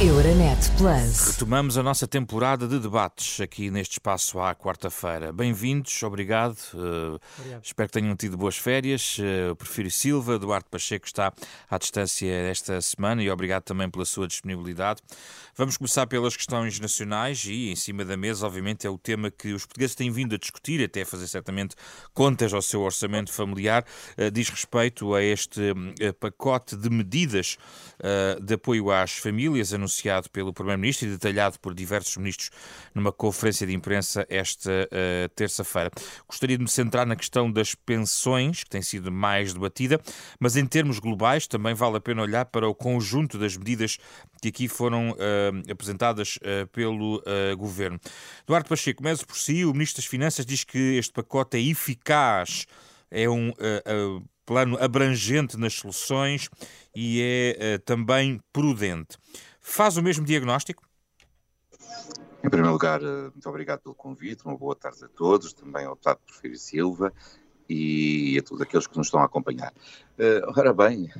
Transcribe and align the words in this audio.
Euronet 0.00 0.70
Plus. 0.76 1.32
Retomamos 1.32 1.76
a 1.76 1.82
nossa 1.82 2.06
temporada 2.06 2.68
de 2.68 2.78
debates 2.78 3.40
aqui 3.40 3.68
neste 3.68 3.94
espaço 3.94 4.38
à 4.38 4.54
quarta-feira. 4.54 5.32
Bem-vindos, 5.32 6.00
obrigado. 6.04 6.56
Uh, 6.72 7.18
espero 7.60 7.88
que 7.88 7.98
tenham 7.98 8.14
tido 8.14 8.36
boas 8.36 8.56
férias. 8.56 9.18
Uh, 9.18 9.56
Prefiro 9.56 9.90
Silva, 9.90 10.38
Duarte 10.38 10.68
Pacheco 10.70 11.04
está 11.04 11.32
à 11.68 11.78
distância 11.78 12.32
esta 12.32 12.80
semana 12.80 13.24
e 13.24 13.28
obrigado 13.28 13.64
também 13.64 13.90
pela 13.90 14.04
sua 14.04 14.28
disponibilidade. 14.28 15.02
Vamos 15.56 15.76
começar 15.76 16.06
pelas 16.06 16.36
questões 16.36 16.78
nacionais 16.78 17.44
e 17.46 17.68
em 17.68 17.74
cima 17.74 18.04
da 18.04 18.16
mesa, 18.16 18.46
obviamente, 18.46 18.86
é 18.86 18.90
o 18.90 18.96
tema 18.96 19.32
que 19.32 19.52
os 19.52 19.66
portugueses 19.66 19.96
têm 19.96 20.12
vindo 20.12 20.32
a 20.36 20.38
discutir, 20.38 20.80
até 20.80 21.02
a 21.02 21.06
fazer 21.06 21.26
certamente 21.26 21.74
contas 22.14 22.54
ao 22.54 22.62
seu 22.62 22.82
orçamento 22.82 23.32
familiar. 23.32 23.84
Uh, 24.16 24.30
diz 24.30 24.48
respeito 24.48 25.12
a 25.12 25.24
este 25.24 25.60
pacote 26.20 26.76
de 26.76 26.88
medidas 26.88 27.58
de 28.40 28.54
apoio 28.54 28.92
às 28.92 29.10
famílias 29.12 29.72
anunciado 29.88 30.28
pelo 30.30 30.52
Primeiro-Ministro 30.52 31.08
e 31.08 31.10
detalhado 31.10 31.58
por 31.58 31.74
diversos 31.74 32.16
ministros 32.18 32.50
numa 32.94 33.10
conferência 33.10 33.66
de 33.66 33.74
imprensa 33.74 34.26
esta 34.28 34.70
uh, 34.70 35.28
terça-feira. 35.34 35.90
Gostaria 36.28 36.56
de 36.56 36.62
me 36.62 36.68
centrar 36.68 37.06
na 37.06 37.16
questão 37.16 37.50
das 37.50 37.74
pensões, 37.74 38.62
que 38.62 38.70
tem 38.70 38.82
sido 38.82 39.10
mais 39.10 39.54
debatida, 39.54 39.98
mas 40.38 40.56
em 40.56 40.66
termos 40.66 40.98
globais 40.98 41.46
também 41.46 41.74
vale 41.74 41.96
a 41.96 42.00
pena 42.00 42.22
olhar 42.22 42.44
para 42.44 42.68
o 42.68 42.74
conjunto 42.74 43.38
das 43.38 43.56
medidas 43.56 43.98
que 44.42 44.48
aqui 44.48 44.68
foram 44.68 45.10
uh, 45.12 45.72
apresentadas 45.72 46.36
uh, 46.36 46.66
pelo 46.68 47.22
Governo. 47.56 47.98
Eduardo 48.42 48.68
Pacheco, 48.68 48.98
começa 48.98 49.24
por 49.24 49.36
si, 49.36 49.64
o 49.64 49.72
Ministro 49.72 50.02
das 50.02 50.06
Finanças 50.06 50.44
diz 50.44 50.64
que 50.64 50.96
este 50.96 51.12
pacote 51.12 51.56
é 51.56 51.60
eficaz, 51.60 52.66
é 53.10 53.28
um 53.28 53.52
plano 54.44 54.76
abrangente 54.82 55.56
nas 55.56 55.74
soluções 55.74 56.48
e 56.94 57.20
é 57.22 57.78
também 57.78 58.40
prudente. 58.52 59.16
Faz 59.68 59.98
o 59.98 60.02
mesmo 60.02 60.24
diagnóstico? 60.24 60.82
Em 62.42 62.48
primeiro 62.48 62.72
lugar, 62.72 63.02
eh, 63.02 63.30
muito 63.30 63.48
obrigado 63.48 63.80
pelo 63.80 63.94
convite, 63.94 64.44
uma 64.46 64.56
boa 64.56 64.74
tarde 64.74 65.04
a 65.04 65.08
todos, 65.08 65.52
também 65.52 65.84
ao 65.84 65.92
deputado 65.92 66.18
Porfírio 66.26 66.56
Silva 66.56 67.12
e 67.68 68.38
a 68.38 68.42
todos 68.42 68.62
aqueles 68.62 68.86
que 68.86 68.96
nos 68.96 69.08
estão 69.08 69.20
a 69.20 69.24
acompanhar. 69.24 69.72
Uh, 70.18 70.50
ora 70.56 70.72
bem, 70.72 71.12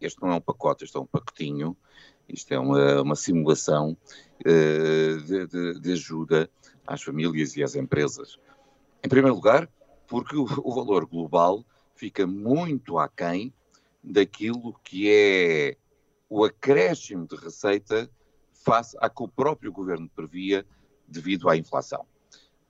este 0.00 0.22
não 0.22 0.30
é 0.30 0.34
um 0.36 0.40
pacote, 0.40 0.84
este 0.84 0.96
é 0.96 1.00
um 1.00 1.04
pacotinho, 1.04 1.76
isto 2.28 2.54
é 2.54 2.60
uma, 2.60 3.02
uma 3.02 3.16
simulação 3.16 3.96
uh, 4.46 5.20
de, 5.22 5.46
de, 5.48 5.80
de, 5.80 5.92
ajuda 5.92 6.48
às 6.86 7.02
famílias 7.02 7.56
e 7.56 7.62
às 7.62 7.74
empresas. 7.74 8.38
Em 9.02 9.08
primeiro 9.08 9.34
lugar, 9.34 9.68
porque 10.06 10.36
o, 10.36 10.44
o 10.44 10.74
valor 10.74 11.06
global 11.06 11.64
fica 11.96 12.24
muito 12.24 12.98
aquém 12.98 13.52
daquilo 14.02 14.78
que 14.84 15.10
é 15.10 15.76
o 16.30 16.44
acréscimo 16.44 17.26
de 17.26 17.34
receita 17.34 18.08
face 18.52 18.96
a 19.00 19.10
que 19.10 19.22
o 19.22 19.28
próprio 19.28 19.72
governo 19.72 20.08
previa 20.14 20.64
devido 21.08 21.48
à 21.48 21.56
inflação. 21.56 22.06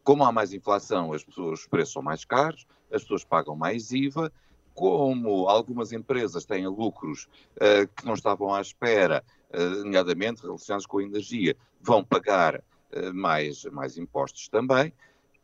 Como 0.03 0.25
há 0.25 0.33
mais 0.33 0.55
inflação, 0.55 1.13
as 1.13 1.23
pessoas, 1.23 1.61
os 1.61 1.67
preços 1.67 1.93
são 1.93 2.03
mais 2.03 2.25
caros, 2.25 2.67
as 2.91 3.03
pessoas 3.03 3.23
pagam 3.23 3.55
mais 3.55 3.93
IVA, 3.93 4.33
como 4.75 5.47
algumas 5.47 5.93
empresas 5.93 6.47
têm 6.47 6.67
lucros 6.67 7.29
uh, 7.57 7.87
que 7.95 8.07
não 8.07 8.15
estavam 8.15 8.55
à 8.55 8.63
espera, 8.63 9.23
uh, 9.53 9.85
nomeadamente 9.85 10.43
relacionados 10.43 10.87
com 10.87 10.99
a 10.99 11.03
energia, 11.03 11.55
vão 11.83 12.03
pagar 12.03 12.57
uh, 12.57 13.13
mais, 13.13 13.65
mais 13.67 13.99
impostos 13.99 14.49
também, 14.49 14.91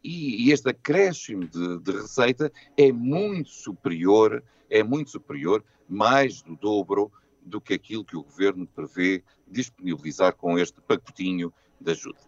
e, 0.02 0.46
e 0.46 0.52
este 0.52 0.70
acréscimo 0.70 1.46
de, 1.46 1.80
de, 1.80 1.92
receita 1.92 2.50
é 2.76 2.90
muito 2.92 3.50
superior, 3.50 4.42
é 4.70 4.82
muito 4.82 5.10
superior, 5.10 5.62
mais 5.88 6.40
do 6.40 6.56
dobro 6.56 7.12
do 7.46 7.60
que 7.60 7.74
aquilo 7.74 8.04
que 8.04 8.16
o 8.16 8.22
governo 8.22 8.66
prevê 8.66 9.22
disponibilizar 9.46 10.34
com 10.34 10.58
este 10.58 10.80
pacotinho 10.80 11.52
de 11.80 11.92
ajuda. 11.92 12.18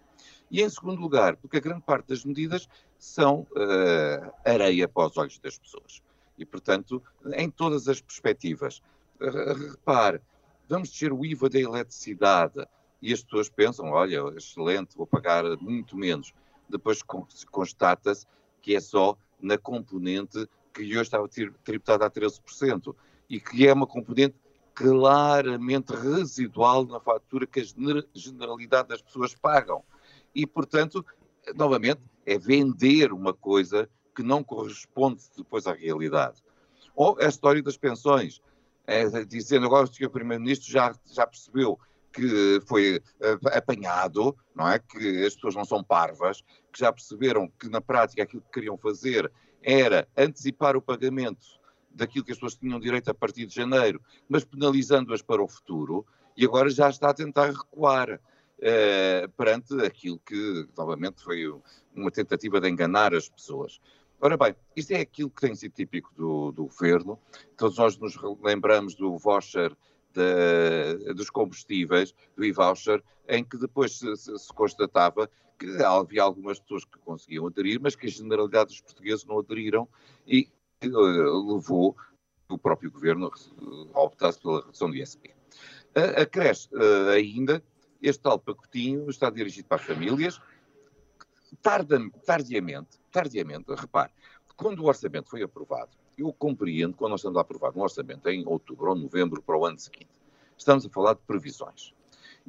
E 0.50 0.62
em 0.62 0.70
segundo 0.70 1.00
lugar, 1.00 1.36
porque 1.36 1.58
a 1.58 1.60
grande 1.60 1.82
parte 1.82 2.08
das 2.08 2.24
medidas 2.24 2.68
são 2.98 3.40
uh, 3.40 4.32
areia 4.44 4.88
para 4.88 5.06
os 5.06 5.16
olhos 5.16 5.38
das 5.38 5.58
pessoas. 5.58 6.02
E, 6.38 6.44
portanto, 6.44 7.02
em 7.34 7.50
todas 7.50 7.88
as 7.88 8.00
perspectivas. 8.00 8.80
Uh, 9.20 9.70
repare, 9.72 10.20
vamos 10.68 10.90
descer 10.90 11.12
o 11.12 11.24
IVA 11.24 11.50
da 11.50 11.58
eletricidade 11.58 12.66
e 13.02 13.12
as 13.12 13.22
pessoas 13.22 13.48
pensam, 13.48 13.90
olha, 13.90 14.22
excelente, 14.36 14.96
vou 14.96 15.06
pagar 15.06 15.44
muito 15.60 15.96
menos. 15.96 16.32
Depois 16.68 17.02
constata-se 17.50 18.26
que 18.62 18.74
é 18.74 18.80
só 18.80 19.16
na 19.40 19.58
componente 19.58 20.48
que 20.72 20.82
hoje 20.82 21.02
estava 21.02 21.28
tributada 21.64 22.06
a 22.06 22.10
13% 22.10 22.94
e 23.28 23.40
que 23.40 23.66
é 23.66 23.72
uma 23.72 23.86
componente 23.86 24.36
claramente 24.78 25.92
residual 25.92 26.86
na 26.86 27.00
fatura 27.00 27.48
que 27.48 27.60
a 27.60 27.64
generalidade 28.14 28.88
das 28.88 29.02
pessoas 29.02 29.34
pagam. 29.34 29.82
E, 30.32 30.46
portanto, 30.46 31.04
novamente, 31.56 32.00
é 32.24 32.38
vender 32.38 33.12
uma 33.12 33.34
coisa 33.34 33.90
que 34.14 34.22
não 34.22 34.44
corresponde 34.44 35.24
depois 35.36 35.66
à 35.66 35.72
realidade. 35.72 36.40
Ou 36.94 37.18
a 37.20 37.26
história 37.26 37.60
das 37.60 37.76
pensões, 37.76 38.40
é, 38.86 39.24
dizendo 39.24 39.66
agora 39.66 39.88
que 39.88 40.06
o 40.06 40.10
Primeiro-Ministro 40.10 40.70
já, 40.70 40.94
já 41.10 41.26
percebeu 41.26 41.78
que 42.12 42.60
foi 42.66 42.96
uh, 42.96 43.48
apanhado, 43.56 44.36
não 44.54 44.68
é? 44.68 44.78
Que 44.78 45.24
as 45.24 45.34
pessoas 45.34 45.56
não 45.56 45.64
são 45.64 45.82
parvas, 45.82 46.40
que 46.72 46.78
já 46.78 46.92
perceberam 46.92 47.48
que 47.58 47.68
na 47.68 47.80
prática 47.80 48.22
aquilo 48.22 48.42
que 48.42 48.52
queriam 48.52 48.78
fazer 48.78 49.30
era 49.60 50.08
antecipar 50.16 50.76
o 50.76 50.82
pagamento 50.82 51.57
daquilo 51.98 52.24
que 52.24 52.32
as 52.32 52.38
pessoas 52.38 52.54
tinham 52.54 52.80
direito 52.80 53.10
a 53.10 53.14
partir 53.14 53.46
de 53.46 53.54
janeiro, 53.54 54.00
mas 54.28 54.44
penalizando-as 54.44 55.22
para 55.22 55.42
o 55.42 55.48
futuro, 55.48 56.06
e 56.36 56.44
agora 56.44 56.70
já 56.70 56.88
está 56.88 57.10
a 57.10 57.14
tentar 57.14 57.50
recuar 57.50 58.14
uh, 58.14 59.28
perante 59.36 59.74
aquilo 59.84 60.18
que, 60.20 60.68
novamente, 60.76 61.22
foi 61.22 61.44
uma 61.94 62.10
tentativa 62.10 62.60
de 62.60 62.68
enganar 62.68 63.14
as 63.14 63.28
pessoas. 63.28 63.80
Ora 64.20 64.36
bem, 64.36 64.54
isto 64.74 64.92
é 64.92 65.00
aquilo 65.00 65.30
que 65.30 65.40
tem 65.40 65.54
sido 65.54 65.72
típico 65.72 66.12
do, 66.16 66.50
do 66.52 66.64
governo. 66.64 67.18
Todos 67.56 67.78
nós 67.78 67.96
nos 67.98 68.16
lembramos 68.42 68.94
do 68.94 69.16
voucher 69.16 69.76
de, 70.12 71.14
dos 71.14 71.30
combustíveis, 71.30 72.14
do 72.36 72.44
e-voucher, 72.44 73.02
em 73.28 73.44
que 73.44 73.56
depois 73.56 73.98
se, 73.98 74.16
se, 74.16 74.36
se, 74.36 74.52
constatava 74.52 75.30
que 75.58 75.82
havia 75.82 76.22
algumas 76.22 76.58
pessoas 76.58 76.84
que 76.84 76.98
conseguiam 76.98 77.46
aderir, 77.46 77.80
mas 77.80 77.94
que 77.94 78.06
a 78.06 78.10
generalidade 78.10 78.70
dos 78.70 78.80
portugueses 78.80 79.24
não 79.24 79.38
aderiram 79.38 79.88
e 80.26 80.48
levou 80.86 81.96
o 82.48 82.58
próprio 82.58 82.90
governo 82.90 83.30
a 83.94 84.00
optar 84.00 84.32
pela 84.34 84.60
redução 84.60 84.90
do 84.90 84.96
ISP. 84.96 85.34
Acresce 86.16 86.68
ainda, 87.12 87.62
este 88.00 88.22
tal 88.22 88.38
pacotinho 88.38 89.10
está 89.10 89.28
dirigido 89.28 89.66
para 89.66 89.78
as 89.78 89.82
famílias, 89.82 90.40
tardiamente, 91.62 93.00
tardiamente, 93.10 93.74
repare, 93.74 94.12
quando 94.56 94.80
o 94.80 94.86
orçamento 94.86 95.30
foi 95.30 95.42
aprovado, 95.42 95.90
eu 96.16 96.32
compreendo 96.32 96.96
quando 96.96 97.12
nós 97.12 97.20
estamos 97.20 97.38
a 97.38 97.40
aprovar 97.40 97.72
um 97.76 97.80
orçamento 97.80 98.28
em 98.28 98.46
outubro 98.46 98.90
ou 98.90 98.96
novembro 98.96 99.42
para 99.42 99.56
o 99.56 99.64
ano 99.64 99.78
seguinte, 99.78 100.10
estamos 100.56 100.84
a 100.84 100.88
falar 100.88 101.14
de 101.14 101.20
previsões. 101.26 101.94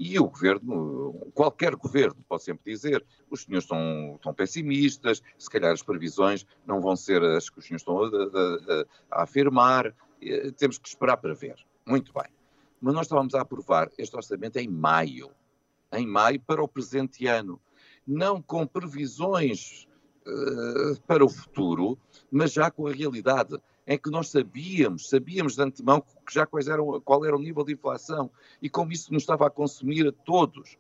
E 0.02 0.18
o 0.18 0.30
governo, 0.30 1.14
qualquer 1.34 1.76
governo, 1.76 2.16
pode 2.30 2.44
sempre 2.44 2.72
dizer, 2.72 3.06
os 3.30 3.44
senhores 3.44 3.66
estão, 3.66 4.16
estão 4.16 4.34
pessimistas, 4.34 5.22
se 5.38 5.50
calhar 5.50 5.74
as 5.74 5.84
previsões 5.84 6.46
não 6.66 6.80
vão 6.80 6.96
ser 6.96 7.22
as 7.22 7.50
que 7.50 7.60
os 7.60 7.66
senhores 7.66 7.82
estão 7.82 8.02
a, 8.02 8.08
a, 8.08 9.20
a 9.20 9.24
afirmar, 9.24 9.94
temos 10.56 10.78
que 10.78 10.88
esperar 10.88 11.18
para 11.18 11.34
ver. 11.34 11.56
Muito 11.86 12.14
bem. 12.14 12.32
Mas 12.80 12.94
nós 12.94 13.08
estávamos 13.08 13.36
a 13.36 13.42
aprovar 13.42 13.92
este 13.98 14.16
orçamento 14.16 14.56
em 14.56 14.70
maio, 14.70 15.32
em 15.92 16.08
maio 16.08 16.40
para 16.40 16.64
o 16.64 16.68
presente 16.68 17.28
ano, 17.28 17.60
não 18.08 18.42
com 18.42 18.66
previsões 18.66 19.86
uh, 20.26 21.02
para 21.06 21.26
o 21.26 21.30
futuro, 21.30 22.00
mas 22.32 22.54
já 22.54 22.72
com 22.72 22.88
a 22.88 22.94
realidade 22.94 23.62
em 23.90 23.98
que 23.98 24.12
nós 24.12 24.30
sabíamos, 24.30 25.10
sabíamos 25.10 25.56
de 25.56 25.64
antemão 25.64 26.00
que 26.00 26.32
já 26.32 26.46
quais 26.46 26.68
eram, 26.68 27.02
qual 27.02 27.26
era 27.26 27.36
o 27.36 27.40
nível 27.40 27.64
de 27.64 27.74
inflação 27.74 28.30
e 28.62 28.70
como 28.70 28.92
isso 28.92 29.12
nos 29.12 29.24
estava 29.24 29.48
a 29.48 29.50
consumir 29.50 30.08
a 30.08 30.12
todos. 30.12 30.78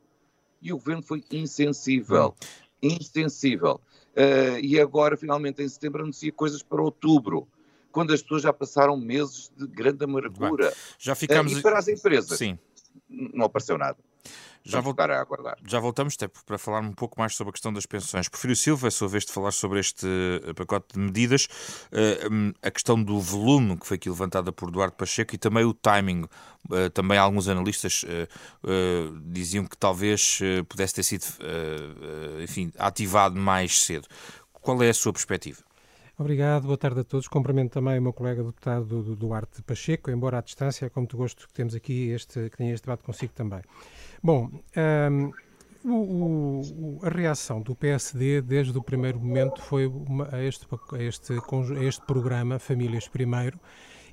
E 0.61 0.71
o 0.71 0.77
governo 0.77 1.01
foi 1.01 1.23
insensível. 1.31 2.35
Insensível. 2.83 3.81
Uh, 4.11 4.59
e 4.61 4.79
agora, 4.79 5.17
finalmente, 5.17 5.63
em 5.63 5.67
setembro, 5.67 6.03
anuncia 6.03 6.31
coisas 6.31 6.61
para 6.61 6.83
outubro 6.83 7.47
quando 7.91 8.13
as 8.13 8.21
pessoas 8.21 8.43
já 8.43 8.53
passaram 8.53 8.95
meses 8.95 9.51
de 9.57 9.65
grande 9.65 10.03
amargura. 10.03 10.67
Bem, 10.67 10.75
já 10.99 11.15
ficamos... 11.15 11.53
Uh, 11.53 11.57
e 11.57 11.61
para 11.63 11.79
as 11.79 11.87
empresas, 11.87 12.37
Sim. 12.37 12.59
não 13.09 13.47
apareceu 13.47 13.75
nada. 13.75 13.97
Já, 14.63 14.81
vol 14.81 14.93
a 14.97 15.19
aguardar. 15.19 15.57
já 15.65 15.79
voltamos 15.79 16.15
até 16.15 16.27
para 16.27 16.57
falar 16.57 16.81
um 16.81 16.91
pouco 16.91 17.19
mais 17.19 17.35
sobre 17.35 17.49
a 17.49 17.53
questão 17.53 17.73
das 17.73 17.85
pensões. 17.85 18.27
Prefiro 18.27 18.55
Silva, 18.55 18.87
é 18.87 18.89
a 18.89 18.91
sua 18.91 19.07
vez 19.07 19.25
de 19.25 19.31
falar 19.31 19.51
sobre 19.51 19.79
este 19.79 20.05
eh, 20.05 20.53
pacote 20.53 20.93
de 20.93 20.99
medidas, 20.99 21.45
uh, 21.91 22.53
a 22.61 22.69
questão 22.69 23.01
do 23.01 23.19
volume, 23.19 23.77
que 23.77 23.87
foi 23.87 23.95
aqui 23.95 24.09
levantada 24.09 24.51
por 24.51 24.69
Eduardo 24.69 24.95
Pacheco, 24.95 25.33
e 25.33 25.37
também 25.37 25.63
o 25.63 25.73
timing. 25.73 26.25
Uh, 26.69 26.89
também 26.93 27.17
alguns 27.17 27.47
analistas 27.47 28.03
uh, 28.03 29.19
diziam 29.25 29.65
que 29.65 29.77
talvez 29.77 30.39
pudesse 30.67 30.93
ter 30.93 31.03
sido 31.03 31.25
enfim, 32.43 32.71
ativado 32.77 33.39
mais 33.39 33.81
cedo. 33.81 34.07
Qual 34.51 34.81
é 34.83 34.89
a 34.89 34.93
sua 34.93 35.13
perspectiva? 35.13 35.63
Obrigado, 36.17 36.63
boa 36.63 36.77
tarde 36.77 36.99
a 36.99 37.03
todos. 37.05 37.29
Cumprimento 37.29 37.71
também 37.71 37.97
o 37.97 38.01
meu 38.01 38.11
colega 38.11 38.43
deputado 38.43 39.15
Duarte 39.15 39.61
Pacheco, 39.61 40.11
embora 40.11 40.39
à 40.39 40.41
distância, 40.41 40.85
é 40.85 40.89
com 40.89 40.99
muito 40.99 41.15
gosto 41.15 41.47
que 41.47 41.53
temos 41.53 41.73
aqui 41.73 42.09
este, 42.09 42.49
que 42.49 42.57
tenha 42.57 42.73
este 42.73 42.83
debate 42.83 43.03
consigo 43.03 43.31
também. 43.33 43.61
Bom, 44.21 44.49
um, 45.11 45.31
o, 45.85 46.61
o, 46.61 46.99
a 47.03 47.09
reação 47.09 47.61
do 47.61 47.73
PSD 47.73 48.41
desde 48.41 48.77
o 48.77 48.83
primeiro 48.83 49.19
momento 49.19 49.61
foi 49.61 49.87
uma, 49.87 50.27
a, 50.33 50.43
este, 50.43 50.67
a, 50.93 51.01
este, 51.01 51.33
a 51.33 51.83
este 51.83 52.05
programa 52.05 52.59
Famílias 52.59 53.07
Primeiro 53.07 53.57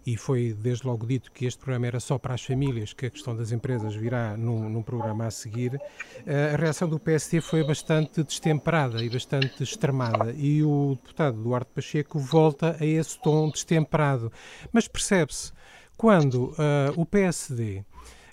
e 0.06 0.16
foi 0.16 0.52
desde 0.52 0.86
logo 0.86 1.04
dito 1.04 1.32
que 1.32 1.44
este 1.44 1.58
programa 1.58 1.88
era 1.88 1.98
só 1.98 2.16
para 2.16 2.34
as 2.34 2.44
famílias, 2.44 2.92
que 2.92 3.06
a 3.06 3.10
questão 3.10 3.34
das 3.34 3.50
empresas 3.50 3.96
virá 3.96 4.36
num, 4.36 4.68
num 4.68 4.82
programa 4.82 5.26
a 5.26 5.30
seguir, 5.32 5.80
eh, 6.24 6.52
a 6.54 6.56
reação 6.56 6.88
do 6.88 7.00
PSD 7.00 7.40
foi 7.40 7.64
bastante 7.64 8.22
destemperada 8.22 9.02
e 9.02 9.10
bastante 9.10 9.64
extremada. 9.64 10.32
E 10.36 10.62
o 10.62 10.96
deputado 11.02 11.42
Duarte 11.42 11.72
Pacheco 11.74 12.20
volta 12.20 12.76
a 12.78 12.86
esse 12.86 13.20
tom 13.20 13.50
destemperado. 13.50 14.30
Mas 14.72 14.86
percebe-se, 14.86 15.52
quando 15.96 16.50
uh, 16.52 16.92
o 16.96 17.04
PSD 17.04 17.84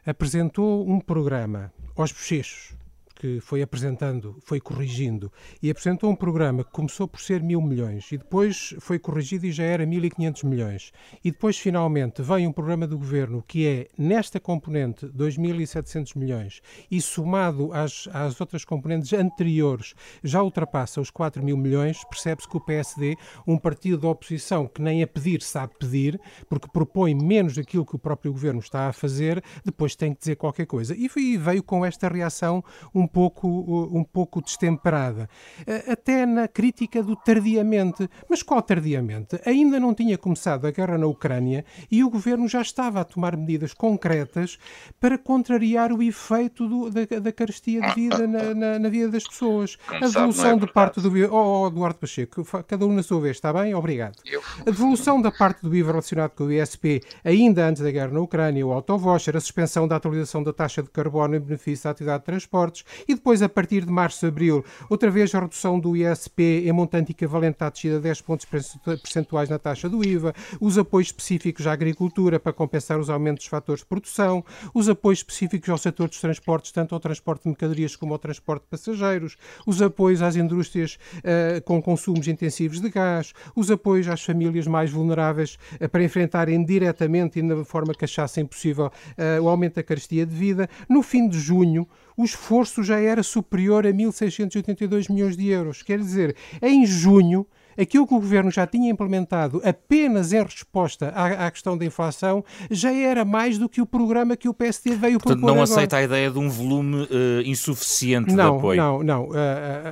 apresentou 0.06 0.88
um 0.88 1.00
programa 1.00 1.72
aos 1.96 2.12
bochechos, 2.12 2.74
que 3.16 3.40
foi 3.40 3.62
apresentando, 3.62 4.38
foi 4.44 4.60
corrigindo 4.60 5.32
e 5.62 5.70
apresentou 5.70 6.10
um 6.10 6.16
programa 6.16 6.64
que 6.64 6.72
começou 6.72 7.08
por 7.08 7.22
ser 7.22 7.42
mil 7.42 7.62
milhões 7.62 8.12
e 8.12 8.18
depois 8.18 8.76
foi 8.80 9.00
corrigido 9.00 9.46
e 9.46 9.52
já 9.52 9.64
era 9.64 9.86
1.500 9.86 10.46
milhões. 10.46 10.92
E 11.24 11.32
depois, 11.32 11.58
finalmente, 11.58 12.22
veio 12.22 12.50
um 12.50 12.54
programa 12.54 12.88
do 12.88 12.98
governo 12.98 13.44
que 13.48 13.68
é, 13.68 13.88
nesta 13.98 14.40
componente, 14.40 15.06
2.700 15.08 16.18
milhões 16.18 16.62
e 16.90 17.02
somado 17.02 17.72
às, 17.74 18.08
às 18.12 18.40
outras 18.42 18.66
componentes 18.66 19.14
anteriores, 19.14 19.94
já 20.24 20.42
ultrapassa 20.42 21.00
os 21.00 21.10
4 21.10 21.44
mil 21.44 21.58
milhões. 21.58 22.04
Percebe-se 22.10 22.48
que 22.48 22.58
o 22.58 22.62
PSD, 22.62 23.16
um 23.48 23.58
partido 23.58 24.00
da 24.00 24.08
oposição 24.08 24.68
que 24.68 24.82
nem 24.82 25.04
a 25.04 25.08
pedir 25.08 25.42
sabe 25.42 25.74
pedir, 25.80 26.20
porque 26.50 26.68
propõe 26.68 27.14
menos 27.16 27.56
daquilo 27.56 27.86
que 27.86 27.96
o 27.96 28.00
próprio 28.00 28.32
governo 28.32 28.60
está 28.60 28.88
a 28.88 28.94
fazer, 28.94 29.44
depois 29.64 29.96
tem 29.96 30.14
que 30.14 30.20
dizer 30.20 30.36
qualquer 30.36 30.66
coisa. 30.66 30.96
E 30.96 31.08
veio 31.38 31.64
com 31.64 31.86
esta 31.86 32.08
reação 32.08 32.64
um 32.94 33.08
pouco, 33.14 33.48
um 33.92 34.04
pouco 34.04 34.42
destemperada. 34.42 35.30
Eh, 35.68 35.92
até 35.92 36.26
na 36.26 36.48
crítica 36.48 37.04
do 37.04 37.16
tardiamente. 37.16 38.10
Mas 38.28 38.42
qual 38.42 38.62
tardiamente? 38.62 39.40
Ainda 39.46 39.80
não 39.80 39.94
tinha 39.94 40.18
começado 40.18 40.66
a 40.66 40.72
guerra 40.72 40.98
na 40.98 41.06
Ucrânia 41.06 41.64
e 41.92 42.04
o 42.04 42.10
governo 42.10 42.48
já 42.48 42.62
estava 42.62 43.02
a 43.02 43.04
tomar 43.04 43.38
medidas 43.38 43.74
concretas 43.74 44.58
para 45.00 45.18
contrariar 45.18 45.92
o 45.94 46.02
efeito 46.02 46.68
do, 46.68 46.90
da, 46.90 47.20
da 47.20 47.32
carestia 47.32 47.82
de 47.82 47.94
vida 47.94 48.26
na, 48.26 48.54
na, 48.56 48.80
na 48.80 48.90
vida 48.90 49.10
das 49.10 49.26
pessoas. 49.26 49.78
a 49.88 50.00
devolução 50.00 50.52
é 50.52 50.58
de 50.58 50.74
parte 50.74 51.00
do. 51.00 51.14
Oh, 51.32 51.64
oh, 51.64 51.68
Eduardo 51.68 52.00
Pacheco, 52.00 52.44
cada 52.64 52.86
um 52.86 52.94
na 52.94 53.04
sua 53.04 53.22
vez, 53.22 53.38
está 53.38 53.54
bem? 53.54 53.76
Obrigado. 53.76 54.16
A 54.62 54.72
devolução 54.72 55.22
da 55.22 55.32
parte 55.32 55.62
do 55.62 55.76
IVA 55.76 55.92
relacionado 55.92 56.32
com 56.32 56.46
o 56.46 56.52
ISP, 56.52 57.02
ainda 57.24 57.68
antes 57.68 57.84
da 57.84 57.92
guerra 57.92 58.12
na 58.12 58.22
Ucrânia, 58.22 58.66
o 58.66 58.72
autovoucher, 58.72 59.38
a 59.38 59.40
suspensão 59.40 59.88
da 59.88 59.98
atualização 59.98 60.42
da 60.42 60.52
taxa 60.52 60.82
de 60.82 60.90
carbono 60.90 61.36
em 61.36 61.40
benefício 61.40 61.84
da 61.84 61.92
atividade 61.92 62.20
de 62.20 62.26
transportes 62.26 62.84
e 63.08 63.14
depois, 63.14 63.42
a 63.42 63.50
partir 63.50 63.86
de 63.86 63.92
março, 63.92 64.26
abril, 64.26 64.64
outra 64.90 65.10
vez 65.10 65.34
a 65.36 65.40
redução 65.40 65.80
do 65.80 65.96
ISP 65.96 66.64
em 66.66 66.72
montante 66.72 67.12
equivalente 67.12 67.58
à 67.60 67.70
descida 67.70 67.98
de 67.98 68.04
10 68.04 68.22
pontos 68.22 68.46
percentuais 68.46 69.50
na 69.50 69.60
taxa 69.60 69.90
do 69.90 70.04
IVA, 70.04 70.34
os 70.60 70.78
apoios 70.78 71.08
específicos 71.08 71.68
à 71.68 71.74
agricultura 71.74 72.40
para 72.40 72.54
compensar 72.54 73.00
os 73.00 73.10
aumentos 73.10 73.44
dos 73.44 73.50
fatores 73.50 73.82
de 73.82 73.88
produção, 73.88 74.44
os 74.74 74.90
apoios 74.90 75.20
específicos 75.20 75.70
ao 75.70 75.78
setor 75.78 76.08
dos 76.08 76.20
transportes, 76.20 76.72
tanto 76.72 76.96
ao 76.96 77.00
transporte 77.00 77.44
de 77.44 77.50
mercadorias 77.50 77.96
como 77.96 78.14
ao 78.14 78.20
transporte 78.20 78.64
de 78.64 78.70
passageiros, 78.70 79.38
os 79.66 79.82
apoios 79.82 80.22
às 80.22 80.36
indústrias 80.36 80.98
uh, 81.18 81.62
com 81.64 81.82
consumos 81.82 82.28
intensivos 82.28 82.80
de 82.80 82.90
gás, 82.90 83.34
os 83.56 83.70
apoios 83.70 84.08
às 84.08 84.24
famílias 84.24 84.68
mais 84.68 84.92
vulneráveis 84.92 85.58
uh, 85.80 85.90
para 85.90 86.04
enfrentarem 86.04 86.64
diretamente 86.64 87.40
e 87.40 87.42
na 87.42 87.64
forma 87.64 87.94
que 87.94 88.06
achassem 88.06 88.46
possível 88.46 88.88
uh, 88.88 89.44
o 89.44 89.50
aumento 89.50 89.76
da 89.76 89.84
carestia 89.84 90.26
de 90.26 90.36
vida. 90.36 90.70
No 90.90 91.02
fim 91.02 91.28
de 91.28 91.40
junho, 91.40 91.88
o 92.18 92.24
esforço 92.24 92.84
já 92.84 93.00
era 93.00 93.24
superior 93.24 93.86
a 93.86 93.92
1.682 93.92 95.12
milhões 95.12 95.38
de 95.38 95.48
euros. 95.50 95.82
Quer 95.82 96.00
dizer, 96.00 96.36
em 96.62 96.86
junho, 96.86 97.46
aquilo 97.78 98.08
que 98.08 98.14
o 98.14 98.20
governo 98.20 98.52
já 98.52 98.66
tinha 98.68 98.90
implementado 98.90 99.62
apenas 99.64 100.32
em 100.34 100.42
resposta 100.44 101.10
à, 101.10 101.48
à, 101.48 101.52
questão 101.52 101.78
da 101.78 101.86
inflação 101.86 102.44
já 102.70 102.94
era 102.94 103.26
mais 103.26 103.58
do 103.58 103.68
que 103.68 103.82
o 103.82 103.86
programa 103.86 104.38
que 104.38 104.48
o 104.48 104.54
PSD 104.54 104.96
veio 104.96 105.20
Portanto, 105.20 105.40
propor. 105.40 105.56
não 105.56 105.64
agora. 105.64 105.78
aceita 105.78 105.98
a 105.98 106.04
ideia 106.04 106.30
de 106.30 106.40
um 106.40 106.50
volume 106.50 107.04
uh, 107.04 107.42
insuficiente 107.46 108.34
não, 108.34 108.52
de 108.52 108.58
apoio? 108.58 108.78
Não, 108.78 109.04
não. 109.04 109.24
Uh, 109.26 109.32
uh, 109.32 109.36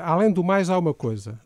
além 0.04 0.32
do 0.32 0.44
mais, 0.44 0.70
há 0.70 0.78
uma 0.78 0.94
coisa. 0.94 1.40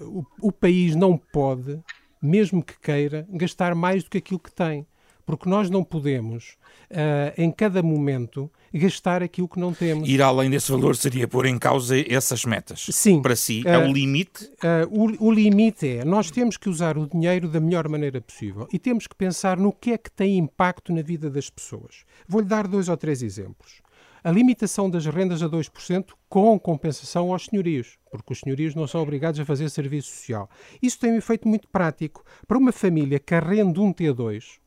O, 0.00 0.24
o 0.40 0.52
país 0.52 0.94
não 0.94 1.16
pode, 1.16 1.78
mesmo 2.20 2.62
que 2.62 2.78
queira, 2.80 3.26
gastar 3.30 3.74
mais 3.74 4.02
do 4.04 4.10
que 4.10 4.18
aquilo 4.18 4.40
que 4.40 4.52
tem. 4.52 4.86
Porque 5.24 5.48
nós 5.48 5.70
não 5.70 5.84
podemos, 5.84 6.56
em 7.36 7.50
cada 7.50 7.82
momento, 7.82 8.50
gastar 8.72 9.22
aquilo 9.22 9.48
que 9.48 9.58
não 9.58 9.72
temos. 9.72 10.08
Ir 10.08 10.22
além 10.22 10.50
desse 10.50 10.70
valor 10.70 10.96
seria 10.96 11.28
pôr 11.28 11.46
em 11.46 11.58
causa 11.58 11.94
essas 12.12 12.44
metas. 12.44 12.86
Sim. 12.90 13.20
Para 13.20 13.36
si, 13.36 13.62
é 13.66 13.78
uh, 13.78 13.88
o 13.88 13.92
limite? 13.92 14.44
Uh, 14.44 15.18
o, 15.20 15.28
o 15.28 15.32
limite 15.32 15.88
é, 15.88 16.04
nós 16.04 16.30
temos 16.30 16.56
que 16.56 16.68
usar 16.68 16.96
o 16.96 17.06
dinheiro 17.06 17.48
da 17.48 17.60
melhor 17.60 17.88
maneira 17.88 18.20
possível 18.20 18.68
e 18.72 18.78
temos 18.78 19.06
que 19.06 19.14
pensar 19.14 19.56
no 19.56 19.72
que 19.72 19.92
é 19.92 19.98
que 19.98 20.10
tem 20.10 20.38
impacto 20.38 20.92
na 20.92 21.02
vida 21.02 21.30
das 21.30 21.50
pessoas. 21.50 22.04
Vou-lhe 22.26 22.46
dar 22.46 22.66
dois 22.66 22.88
ou 22.88 22.96
três 22.96 23.22
exemplos. 23.22 23.82
A 24.24 24.30
limitação 24.30 24.88
das 24.88 25.04
rendas 25.04 25.42
a 25.42 25.48
2% 25.48 26.10
com 26.28 26.56
compensação 26.56 27.32
aos 27.32 27.46
senhorios, 27.46 27.98
porque 28.08 28.32
os 28.32 28.38
senhorios 28.38 28.72
não 28.72 28.86
são 28.86 29.02
obrigados 29.02 29.40
a 29.40 29.44
fazer 29.44 29.68
serviço 29.68 30.12
social. 30.12 30.48
Isso 30.80 30.96
tem 31.00 31.10
um 31.10 31.16
efeito 31.16 31.48
muito 31.48 31.66
prático. 31.68 32.24
Para 32.46 32.56
uma 32.56 32.70
família 32.70 33.18
que 33.18 33.34
arrende 33.34 33.80
um 33.80 33.92
T2, 33.92 34.61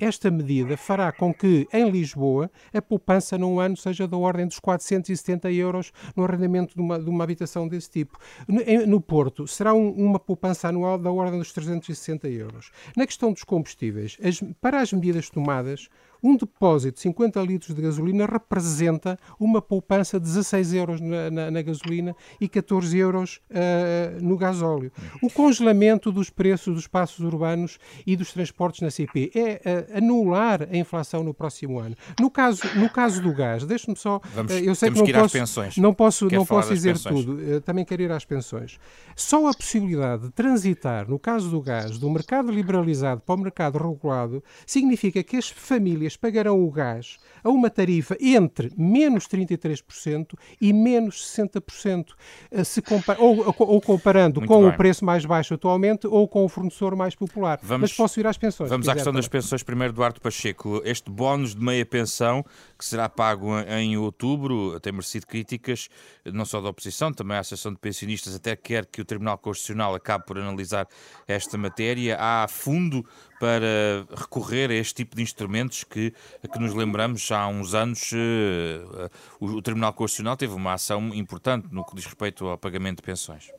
esta 0.00 0.30
medida 0.30 0.76
fará 0.76 1.12
com 1.12 1.32
que, 1.32 1.68
em 1.72 1.90
Lisboa, 1.90 2.50
a 2.72 2.80
poupança 2.80 3.36
num 3.36 3.60
ano 3.60 3.76
seja 3.76 4.08
da 4.08 4.16
ordem 4.16 4.46
dos 4.46 4.58
470 4.58 5.50
euros 5.52 5.92
no 6.16 6.24
arrendamento 6.24 6.74
de 6.74 6.80
uma, 6.80 6.98
de 6.98 7.08
uma 7.08 7.24
habitação 7.24 7.68
desse 7.68 7.90
tipo. 7.90 8.18
No, 8.48 8.86
no 8.86 9.00
Porto, 9.00 9.46
será 9.46 9.74
um, 9.74 9.90
uma 9.90 10.18
poupança 10.18 10.68
anual 10.68 10.98
da 10.98 11.10
ordem 11.10 11.38
dos 11.38 11.52
360 11.52 12.28
euros. 12.28 12.70
Na 12.96 13.06
questão 13.06 13.32
dos 13.32 13.44
combustíveis, 13.44 14.16
as, 14.22 14.42
para 14.60 14.80
as 14.80 14.92
medidas 14.92 15.28
tomadas, 15.30 15.88
um 16.22 16.36
depósito 16.36 16.96
de 16.96 17.00
50 17.02 17.40
litros 17.42 17.74
de 17.74 17.82
gasolina 17.82 18.26
representa 18.26 19.18
uma 19.38 19.60
poupança 19.62 20.18
de 20.18 20.26
16 20.26 20.74
euros 20.74 21.00
na, 21.00 21.30
na, 21.30 21.50
na 21.50 21.62
gasolina 21.62 22.14
e 22.40 22.48
14 22.48 22.96
euros 22.98 23.40
uh, 23.50 24.22
no 24.22 24.36
gasóleo. 24.36 24.92
O 25.22 25.30
congelamento 25.30 26.12
dos 26.12 26.30
preços 26.30 26.74
dos 26.74 26.82
espaços 26.84 27.20
urbanos 27.24 27.78
e 28.06 28.16
dos 28.16 28.32
transportes 28.32 28.80
na 28.80 28.90
CP 28.90 29.30
é 29.34 29.60
uh, 29.94 29.98
anular 29.98 30.68
a 30.70 30.76
inflação 30.76 31.22
no 31.22 31.32
próximo 31.32 31.78
ano. 31.78 31.96
No 32.18 32.30
caso, 32.30 32.62
no 32.76 32.88
caso 32.90 33.22
do 33.22 33.34
gás, 33.34 33.64
deixe-me 33.64 33.96
só. 33.96 34.20
Vamos, 34.34 34.52
uh, 34.52 34.56
eu 34.56 34.74
sei 34.74 34.90
que 34.90 34.98
não 34.98 35.06
que 35.06 35.12
posso, 35.12 35.38
pensões. 35.38 35.76
não 35.76 35.94
posso, 35.94 36.28
não 36.30 36.46
posso 36.46 36.72
dizer 36.74 36.98
tudo. 36.98 37.60
também 37.62 37.84
quero 37.84 38.02
ir 38.02 38.12
às 38.12 38.24
pensões. 38.24 38.78
Só 39.16 39.48
a 39.48 39.54
possibilidade 39.54 40.24
de 40.24 40.30
transitar, 40.30 41.08
no 41.08 41.18
caso 41.18 41.50
do 41.50 41.60
gás, 41.60 41.98
do 41.98 42.10
mercado 42.10 42.50
liberalizado 42.50 43.20
para 43.20 43.34
o 43.34 43.38
mercado 43.38 43.78
regulado, 43.78 44.42
significa 44.66 45.22
que 45.22 45.36
as 45.36 45.48
famílias 45.48 46.09
famílias 46.10 46.16
pagarão 46.16 46.62
o 46.62 46.70
gás 46.70 47.18
a 47.42 47.48
uma 47.48 47.70
tarifa 47.70 48.16
entre 48.20 48.72
menos 48.76 49.26
33% 49.26 50.34
e 50.60 50.72
menos 50.72 51.36
60%, 51.36 52.14
eh, 52.50 52.64
se 52.64 52.82
ou, 53.18 53.54
ou, 53.58 53.80
comparando 53.80 54.40
Muito 54.40 54.48
com 54.48 54.60
bem. 54.62 54.70
o 54.70 54.76
preço 54.76 55.04
mais 55.04 55.24
baixo 55.24 55.54
atualmente 55.54 56.06
ou 56.06 56.28
com 56.28 56.44
o 56.44 56.48
fornecedor 56.48 56.96
mais 56.96 57.14
popular. 57.14 57.58
Vamos, 57.62 57.90
Mas 57.90 57.96
posso 57.96 58.20
ir 58.20 58.26
às 58.26 58.36
pensões. 58.36 58.70
Vamos 58.70 58.88
à 58.88 58.92
questão 58.92 59.12
também. 59.12 59.22
das 59.22 59.28
pensões 59.28 59.62
primeiro, 59.62 59.92
Eduardo 59.92 60.20
Pacheco. 60.20 60.82
Este 60.84 61.10
bónus 61.10 61.54
de 61.54 61.62
meia 61.62 61.86
pensão, 61.86 62.44
que 62.78 62.84
será 62.84 63.08
pago 63.08 63.58
em 63.60 63.96
outubro, 63.96 64.78
tem 64.80 64.92
merecido 64.92 65.26
críticas, 65.26 65.88
não 66.24 66.44
só 66.44 66.60
da 66.60 66.68
oposição, 66.68 67.12
também 67.12 67.36
a 67.36 67.40
Associação 67.40 67.72
de 67.72 67.78
Pensionistas 67.78 68.34
até 68.34 68.54
quer 68.56 68.86
que 68.86 69.00
o 69.00 69.04
Tribunal 69.04 69.38
Constitucional 69.38 69.94
acabe 69.94 70.26
por 70.26 70.38
analisar 70.38 70.86
esta 71.26 71.56
matéria. 71.56 72.16
Há 72.18 72.46
fundo 72.48 73.04
para 73.40 74.06
recorrer 74.14 74.70
a 74.70 74.74
este 74.74 74.96
tipo 74.96 75.16
de 75.16 75.22
instrumentos 75.22 75.82
que, 75.82 76.12
que 76.52 76.58
nos 76.58 76.74
lembramos 76.74 77.32
há 77.32 77.48
uns 77.48 77.74
anos 77.74 78.12
uh, 78.12 79.10
o, 79.40 79.46
o 79.46 79.62
Tribunal 79.62 79.94
Constitucional 79.94 80.36
teve 80.36 80.52
uma 80.52 80.74
ação 80.74 81.08
importante 81.14 81.66
no 81.72 81.82
que 81.82 81.96
diz 81.96 82.04
respeito 82.04 82.46
ao 82.46 82.58
pagamento 82.58 82.98
de 82.98 83.02
pensões. 83.02 83.50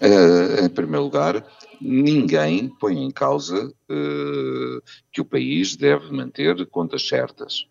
Uh, 0.00 0.64
em 0.64 0.68
primeiro 0.68 1.04
lugar, 1.04 1.46
ninguém 1.80 2.68
põe 2.68 3.02
em 3.02 3.10
causa 3.10 3.68
uh, 3.68 4.82
que 5.10 5.22
o 5.22 5.24
país 5.24 5.74
deve 5.74 6.12
manter 6.12 6.66
contas 6.66 7.08
certas. 7.08 7.66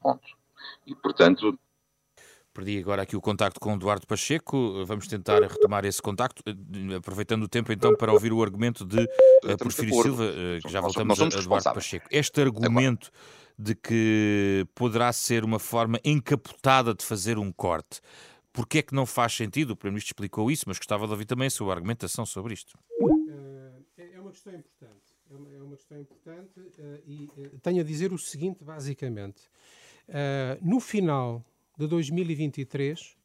Ponto. 0.00 0.26
E, 0.86 0.94
portanto, 0.94 1.58
Perdi 2.54 2.78
agora 2.78 3.02
aqui 3.02 3.16
o 3.16 3.20
contacto 3.20 3.58
com 3.58 3.72
o 3.72 3.74
Eduardo 3.74 4.06
Pacheco. 4.06 4.84
Vamos 4.86 5.08
tentar 5.08 5.42
retomar 5.42 5.84
esse 5.84 6.00
contacto, 6.00 6.40
aproveitando 6.96 7.42
o 7.42 7.48
tempo 7.48 7.72
então 7.72 7.96
para 7.96 8.12
ouvir 8.12 8.32
o 8.32 8.40
argumento 8.40 8.84
de 8.84 9.02
uh, 9.02 9.58
Porfírio 9.58 9.92
Silva, 10.00 10.22
uh, 10.22 10.62
que 10.62 10.72
já 10.72 10.80
voltamos 10.80 11.20
a 11.20 11.26
Eduardo 11.26 11.74
Pacheco. 11.74 12.06
Este 12.12 12.40
argumento 12.40 13.10
de 13.58 13.74
que 13.74 14.64
poderá 14.72 15.12
ser 15.12 15.44
uma 15.44 15.58
forma 15.58 15.98
encapotada 16.04 16.94
de 16.94 17.04
fazer 17.04 17.38
um 17.38 17.50
corte. 17.50 18.00
Porquê 18.52 18.78
é 18.78 18.82
que 18.82 18.94
não 18.94 19.04
faz 19.04 19.32
sentido? 19.32 19.72
O 19.72 19.76
Primeiro-Ministro 19.76 20.12
explicou 20.12 20.48
isso, 20.48 20.62
mas 20.68 20.78
gostava 20.78 21.06
de 21.06 21.12
ouvir 21.12 21.24
também 21.24 21.48
a 21.48 21.50
sua 21.50 21.74
argumentação 21.74 22.24
sobre 22.24 22.54
isto. 22.54 22.78
É, 23.98 24.14
é 24.14 24.20
uma 24.20 24.30
questão 24.30 24.54
importante. 24.54 25.12
É 25.28 25.34
uma, 25.36 25.50
é 25.50 25.62
uma 25.62 25.76
questão 25.76 26.00
importante 26.00 26.60
uh, 26.60 27.02
e 27.04 27.28
uh, 27.36 27.58
tenho 27.60 27.80
a 27.80 27.84
dizer 27.84 28.12
o 28.12 28.18
seguinte, 28.18 28.62
basicamente. 28.62 29.42
Uh, 30.08 30.58
no 30.62 30.78
final 30.78 31.44
de 31.76 31.86
2023, 31.86 33.16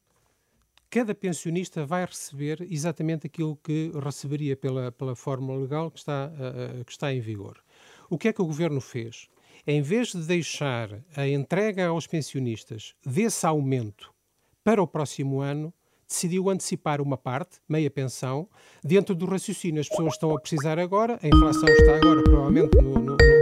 cada 0.89 1.13
pensionista 1.13 1.85
vai 1.85 2.05
receber 2.05 2.65
exatamente 2.69 3.27
aquilo 3.27 3.55
que 3.63 3.91
receberia 4.03 4.57
pela, 4.57 4.91
pela 4.91 5.15
fórmula 5.15 5.59
legal 5.59 5.91
que 5.91 5.99
está, 5.99 6.31
uh, 6.31 6.83
que 6.83 6.91
está 6.91 7.13
em 7.13 7.19
vigor. 7.19 7.63
O 8.09 8.17
que 8.17 8.27
é 8.27 8.33
que 8.33 8.41
o 8.41 8.45
governo 8.45 8.81
fez? 8.81 9.29
Em 9.67 9.81
vez 9.81 10.13
de 10.13 10.23
deixar 10.23 10.99
a 11.15 11.27
entrega 11.27 11.87
aos 11.87 12.07
pensionistas 12.07 12.95
desse 13.05 13.45
aumento 13.45 14.11
para 14.63 14.81
o 14.81 14.87
próximo 14.87 15.41
ano, 15.41 15.73
decidiu 16.07 16.49
antecipar 16.49 17.01
uma 17.01 17.17
parte, 17.17 17.59
meia 17.69 17.91
pensão, 17.91 18.49
dentro 18.83 19.13
do 19.13 19.27
raciocínio. 19.27 19.79
As 19.79 19.87
pessoas 19.87 20.13
estão 20.13 20.35
a 20.35 20.39
precisar 20.39 20.79
agora, 20.79 21.19
a 21.21 21.27
inflação 21.27 21.69
está 21.69 21.97
agora 21.97 22.23
provavelmente 22.23 22.75
no, 22.77 22.93
no, 22.95 23.38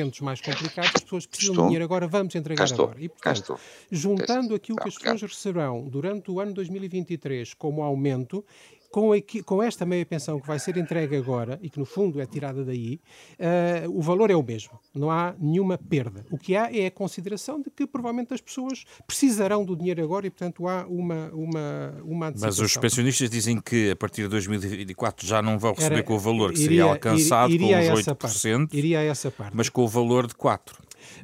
momentos 0.00 0.20
mais 0.20 0.40
complicados, 0.40 0.92
as 0.94 1.02
pessoas 1.02 1.26
precisam 1.26 1.52
estou. 1.52 1.64
de 1.64 1.68
dinheiro. 1.68 1.84
Agora, 1.84 2.08
vamos 2.08 2.34
entregar 2.34 2.72
agora. 2.72 3.00
E, 3.00 3.08
portanto, 3.08 3.58
juntando 3.90 4.54
aquilo 4.54 4.78
que 4.78 4.88
as 4.88 4.94
pessoas 4.96 5.22
receberão 5.22 5.88
durante 5.88 6.30
o 6.30 6.40
ano 6.40 6.52
2023 6.54 7.54
como 7.54 7.82
aumento, 7.82 8.44
com, 8.90 9.12
aqui, 9.12 9.42
com 9.42 9.62
esta 9.62 9.86
meia 9.86 10.04
pensão 10.04 10.40
que 10.40 10.46
vai 10.46 10.58
ser 10.58 10.76
entregue 10.76 11.16
agora 11.16 11.58
e 11.62 11.70
que 11.70 11.78
no 11.78 11.84
fundo 11.84 12.20
é 12.20 12.26
tirada 12.26 12.64
daí, 12.64 13.00
uh, 13.38 13.90
o 13.96 14.02
valor 14.02 14.30
é 14.30 14.34
o 14.34 14.42
mesmo. 14.42 14.78
Não 14.94 15.10
há 15.10 15.34
nenhuma 15.38 15.78
perda. 15.78 16.26
O 16.30 16.36
que 16.36 16.56
há 16.56 16.74
é 16.74 16.86
a 16.86 16.90
consideração 16.90 17.60
de 17.60 17.70
que 17.70 17.86
provavelmente 17.86 18.34
as 18.34 18.40
pessoas 18.40 18.84
precisarão 19.06 19.64
do 19.64 19.76
dinheiro 19.76 20.02
agora 20.02 20.26
e, 20.26 20.30
portanto, 20.30 20.66
há 20.66 20.86
uma, 20.86 21.30
uma, 21.32 22.02
uma 22.04 22.26
antecipação. 22.28 22.64
Mas 22.64 22.70
os 22.72 22.76
pensionistas 22.76 23.30
dizem 23.30 23.60
que 23.60 23.90
a 23.90 23.96
partir 23.96 24.22
de 24.22 24.28
2024 24.28 25.26
já 25.26 25.40
não 25.40 25.58
vão 25.58 25.72
receber 25.72 25.96
Era, 25.96 26.02
com 26.02 26.14
o 26.14 26.18
valor 26.18 26.52
que 26.52 26.58
seria 26.58 26.84
alcançado 26.84 27.52
iria, 27.52 27.78
iria 27.78 27.92
com 27.92 27.98
os 27.98 28.06
8%, 28.06 28.16
parte, 28.16 28.76
iria 28.76 28.98
a 28.98 29.02
essa 29.02 29.30
parte. 29.30 29.56
mas 29.56 29.68
com 29.68 29.82
o 29.82 29.88
valor 29.88 30.26
de 30.26 30.34
4%. 30.34 30.58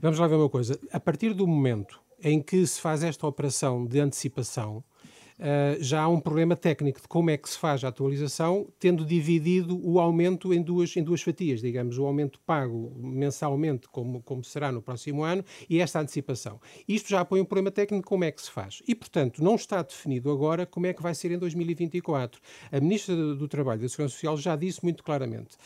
Vamos 0.01 0.19
lá 0.19 0.27
ver 0.27 0.37
uma 0.37 0.49
coisa. 0.49 0.79
A 0.93 1.01
partir 1.01 1.35
do 1.35 1.47
momento 1.47 2.01
em 2.23 2.41
que 2.41 2.67
se 2.67 2.81
faz 2.81 3.03
esta 3.03 3.27
operação 3.27 3.85
de 3.85 4.01
antecipação, 4.01 4.83
uh, 5.39 5.83
já 5.83 6.03
há 6.03 6.09
um 6.09 6.21
problema 6.21 6.57
técnico 6.57 7.01
de 7.01 7.09
como 7.09 7.31
é 7.31 7.37
que 7.37 7.49
se 7.49 7.59
faz 7.59 7.85
a 7.85 7.89
atualização, 7.89 8.69
tendo 8.79 9.05
dividido 9.05 9.79
o 9.83 9.99
aumento 10.01 10.53
em 10.53 10.63
duas, 10.63 10.97
em 10.97 11.03
duas 11.03 11.23
fatias, 11.23 11.61
digamos, 11.61 11.99
o 11.99 12.05
aumento 12.05 12.41
pago 12.41 12.93
mensalmente, 12.97 13.89
como, 13.89 14.23
como 14.23 14.43
será 14.45 14.71
no 14.73 14.83
próximo 14.83 15.23
ano, 15.25 15.45
e 15.69 15.81
esta 15.81 16.01
antecipação. 16.01 16.61
Isto 16.89 17.11
já 17.11 17.25
põe 17.25 17.41
um 17.41 17.45
problema 17.45 17.71
técnico 17.71 18.07
como 18.07 18.25
é 18.25 18.31
que 18.31 18.43
se 18.43 18.51
faz. 18.51 18.83
E, 18.87 18.95
portanto, 18.95 19.43
não 19.43 19.55
está 19.55 19.83
definido 19.83 20.31
agora 20.31 20.67
como 20.67 20.87
é 20.87 20.93
que 20.93 21.03
vai 21.03 21.15
ser 21.15 21.31
em 21.31 21.39
2024. 21.39 22.41
A 22.71 22.81
Ministra 22.81 23.15
do 23.15 23.49
Trabalho 23.49 23.81
e 23.81 23.83
da 23.83 23.89
Segurança 23.89 24.15
Social 24.15 24.37
já 24.37 24.57
disse 24.57 24.83
muito 24.83 25.03
claramente, 25.03 25.57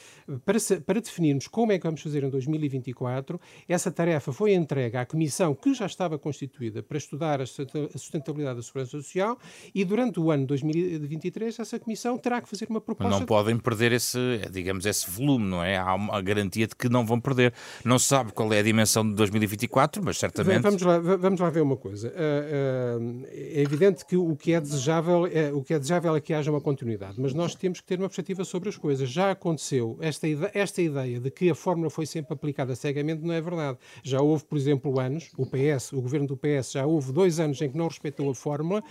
para, 0.45 0.59
para 0.85 1.01
definirmos 1.01 1.49
como 1.49 1.73
é 1.73 1.79
que 1.79 1.85
vamos 1.85 2.03
fazer 2.03 2.25
em 2.25 2.31
2024, 2.31 3.41
essa 3.69 3.91
tarefa 3.91 4.33
foi 4.33 4.55
entregue 4.55 4.97
à 4.97 5.07
Comissão 5.07 5.55
que 5.55 5.75
já 5.75 5.87
estava 5.87 6.19
constituída 6.19 6.83
para 6.83 6.99
estudar 6.99 7.41
a 7.41 7.47
sustentabilidade 7.47 8.57
da 8.57 8.63
Segurança 8.63 8.91
Social 8.93 9.39
e 9.75 9.85
durante 9.85 10.21
o 10.21 10.31
ano 10.31 10.47
2023 10.47 11.59
essa 11.59 11.79
Comissão 11.79 12.19
terá 12.19 12.41
que 12.41 12.49
fazer 12.49 12.67
uma 12.69 12.81
proposta. 12.81 13.11
Mas 13.11 13.21
não 13.21 13.27
podem 13.27 13.59
perder 13.59 13.93
esse, 13.93 14.19
digamos, 14.51 14.87
esse 14.87 15.11
volume, 15.11 15.47
não 15.47 15.63
é? 15.63 15.77
Há 15.77 15.95
uma 15.95 16.21
garantia 16.21 16.67
de 16.67 16.75
que 16.75 16.89
não 16.89 17.05
vão 17.05 17.21
perder. 17.21 17.53
Não 17.85 17.99
se 17.99 18.07
sabe 18.07 18.33
qual 18.33 18.53
é 18.53 18.59
a 18.59 18.63
dimensão 18.63 19.09
de 19.09 19.15
2024, 19.15 20.03
mas 20.05 20.19
certamente... 20.19 20.63
Vamos 20.63 20.83
lá, 20.83 20.99
vamos 20.99 21.41
lá 21.41 21.51
ver 21.51 21.63
uma 21.63 21.77
coisa. 21.77 22.09
Uh, 22.09 23.01
uh, 23.01 23.27
é 23.31 23.63
evidente 23.63 24.05
que 24.05 24.17
o 24.17 24.37
que 24.37 24.53
é 24.53 24.61
desejável 24.61 25.27
é, 25.27 25.53
o 25.53 25.63
que 25.63 25.75
é 25.75 25.79
desejável 25.79 26.15
é 26.15 26.21
que 26.21 26.33
haja 26.35 26.51
uma 26.51 26.61
continuidade, 26.61 27.21
mas 27.21 27.35
nós 27.35 27.55
temos 27.55 27.81
que 27.81 27.87
ter 27.87 27.99
uma 27.99 28.09
perspectiva 28.09 28.45
sobre 28.45 28.69
as 28.69 28.77
coisas. 28.77 29.09
Já 29.09 29.31
aconteceu 29.31 29.97
esta, 30.01 30.27
esta 30.55 30.83
ideia 30.83 31.21
de 31.21 31.31
que 31.31 31.51
a 31.51 31.55
fórmula 31.55 31.91
foi 31.91 32.07
sempre 32.07 32.35
aplicada 32.35 32.75
cegamente 32.75 33.23
não 33.23 33.35
é 33.35 33.41
verdade. 33.41 33.79
Já 34.03 34.21
houve, 34.21 34.45
por 34.45 34.57
exemplo, 34.57 34.99
anos, 34.99 35.31
o 35.37 35.47
PS, 35.47 35.93
o 35.93 36.01
governo 36.01 36.27
do 36.27 36.37
PS 36.37 36.73
já 36.73 36.87
houve 36.87 37.13
dois 37.13 37.41
anos 37.41 37.61
em 37.61 37.71
que 37.71 37.77
não 37.77 37.89
respeitou 37.89 38.31
a 38.31 38.35
fórmula 38.35 38.83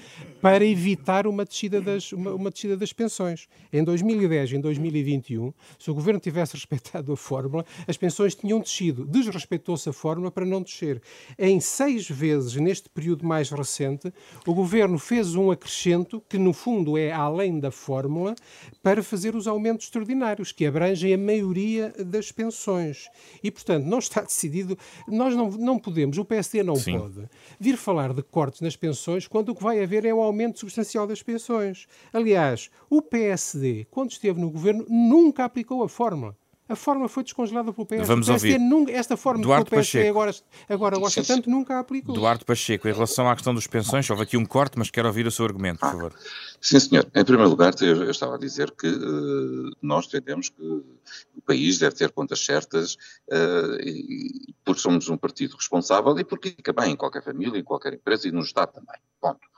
para 0.42 0.59
para 0.60 0.66
evitar 0.66 1.26
uma 1.26 1.46
descida 1.46 1.80
das, 1.80 2.12
uma, 2.12 2.34
uma 2.34 2.52
descida 2.52 2.76
das 2.76 2.92
pensões. 2.92 3.48
Em 3.72 3.82
2010 3.82 4.52
e 4.52 4.56
em 4.58 4.60
2021, 4.60 5.54
se 5.80 5.90
o 5.90 5.94
governo 5.94 6.20
tivesse 6.20 6.52
respeitado 6.60 7.14
a 7.14 7.16
fórmula, 7.16 7.66
as 7.88 7.96
pensões 7.96 8.36
tinham 8.36 8.60
descido. 8.60 9.06
Desrespeitou-se 9.06 9.88
a 9.88 9.94
fórmula 9.94 10.30
para 10.30 10.46
não 10.46 10.62
descer. 10.62 11.02
Em 11.38 11.62
seis 11.62 12.10
vezes, 12.10 12.58
neste 12.58 12.90
período 12.90 13.26
mais 13.26 13.50
recente, 13.52 14.12
o 14.46 14.54
governo 14.54 15.00
fez 15.00 15.34
um 15.34 15.50
acrescento, 15.50 16.22
que 16.28 16.38
no 16.38 16.52
fundo 16.52 16.98
é 16.98 17.10
além 17.10 17.58
da 17.58 17.72
fórmula, 17.72 18.36
para 18.84 19.02
fazer 19.02 19.38
os 19.38 19.48
aumentos 19.48 19.86
extraordinários, 19.86 20.52
que 20.52 20.66
abrangem 20.66 21.14
a 21.14 21.18
maioria 21.18 21.94
das 22.06 22.34
pensões. 22.34 23.08
E, 23.42 23.50
portanto, 23.50 23.86
não 23.86 24.00
está 24.00 24.20
decidido. 24.28 24.78
Nós 25.08 25.34
não, 25.38 25.52
não 25.52 25.80
podemos, 25.80 26.18
o 26.18 26.26
PSD 26.26 26.64
não 26.64 26.76
Sim. 26.76 27.00
pode, 27.00 27.30
vir 27.58 27.78
falar 27.78 28.14
de 28.14 28.22
cortes 28.22 28.60
nas 28.60 28.76
pensões 28.76 29.26
quando 29.26 29.54
o 29.54 29.56
que 29.56 29.64
vai 29.64 29.82
haver 29.82 30.04
é 30.04 30.14
o 30.14 30.22
aumento 30.22 30.49
aumento 30.50 30.60
substancial 30.60 31.08
das 31.08 31.22
pensões. 31.22 31.88
Aliás, 32.12 32.70
o 32.90 33.02
PSD, 33.02 33.88
quando 33.90 34.12
esteve 34.12 34.40
no 34.40 34.50
governo, 34.50 34.86
nunca 34.90 35.46
aplicou 35.46 35.84
a 35.84 35.90
fórmula. 35.90 36.36
A 36.68 36.76
fórmula 36.76 37.10
foi 37.10 37.24
descongelada 37.24 37.74
pelo 37.74 37.84
PS. 37.84 38.08
Vamos 38.08 38.28
PSD 38.28 38.54
ouvir. 38.54 38.64
Nunca, 38.64 38.92
esta 38.92 39.18
fórmula 39.18 39.44
Duarte 39.44 39.72
que 39.72 39.76
o 39.76 39.78
PSD 39.78 40.08
agora, 40.08 40.36
agora 40.70 41.00
gosta 41.00 41.24
tanto 41.24 41.50
nunca 41.50 41.78
a 41.78 41.80
aplicou. 41.80 42.14
Duarte 42.14 42.46
Pacheco, 42.46 42.88
em 42.88 42.94
relação 42.94 43.28
à 43.28 43.34
questão 43.34 43.56
dos 43.56 43.66
pensões, 43.66 44.08
houve 44.08 44.22
aqui 44.22 44.38
um 44.38 44.46
corte, 44.46 44.78
mas 44.78 44.92
quero 44.92 45.08
ouvir 45.08 45.26
o 45.26 45.32
seu 45.32 45.46
argumento, 45.46 45.80
por 45.80 45.88
ah, 45.88 45.92
favor. 45.92 46.14
Sim, 46.62 46.80
senhor. 46.80 47.08
Em 47.16 47.26
primeiro 47.26 47.50
lugar, 47.50 47.74
eu, 47.82 48.04
eu 48.04 48.12
estava 48.12 48.36
a 48.36 48.38
dizer 48.38 48.70
que 48.70 48.88
uh, 48.88 49.76
nós 49.82 50.06
entendemos 50.06 50.50
que 50.50 50.62
o 50.62 51.42
país 51.44 51.80
deve 51.80 51.96
ter 51.96 52.12
contas 52.12 52.46
certas, 52.46 52.94
uh, 53.32 53.82
e, 53.82 54.54
porque 54.64 54.80
somos 54.80 55.10
um 55.10 55.18
partido 55.18 55.56
responsável 55.56 56.20
e 56.20 56.24
porque 56.24 56.52
fica 56.52 56.72
bem 56.72 56.92
em 56.92 56.96
qualquer 56.96 57.24
família, 57.24 57.60
em 57.60 57.64
qualquer 57.64 57.96
empresa 57.96 58.28
e 58.28 58.32
no 58.32 58.42
Estado 58.42 58.74
também. 58.74 59.00
Ponto. 59.20 59.49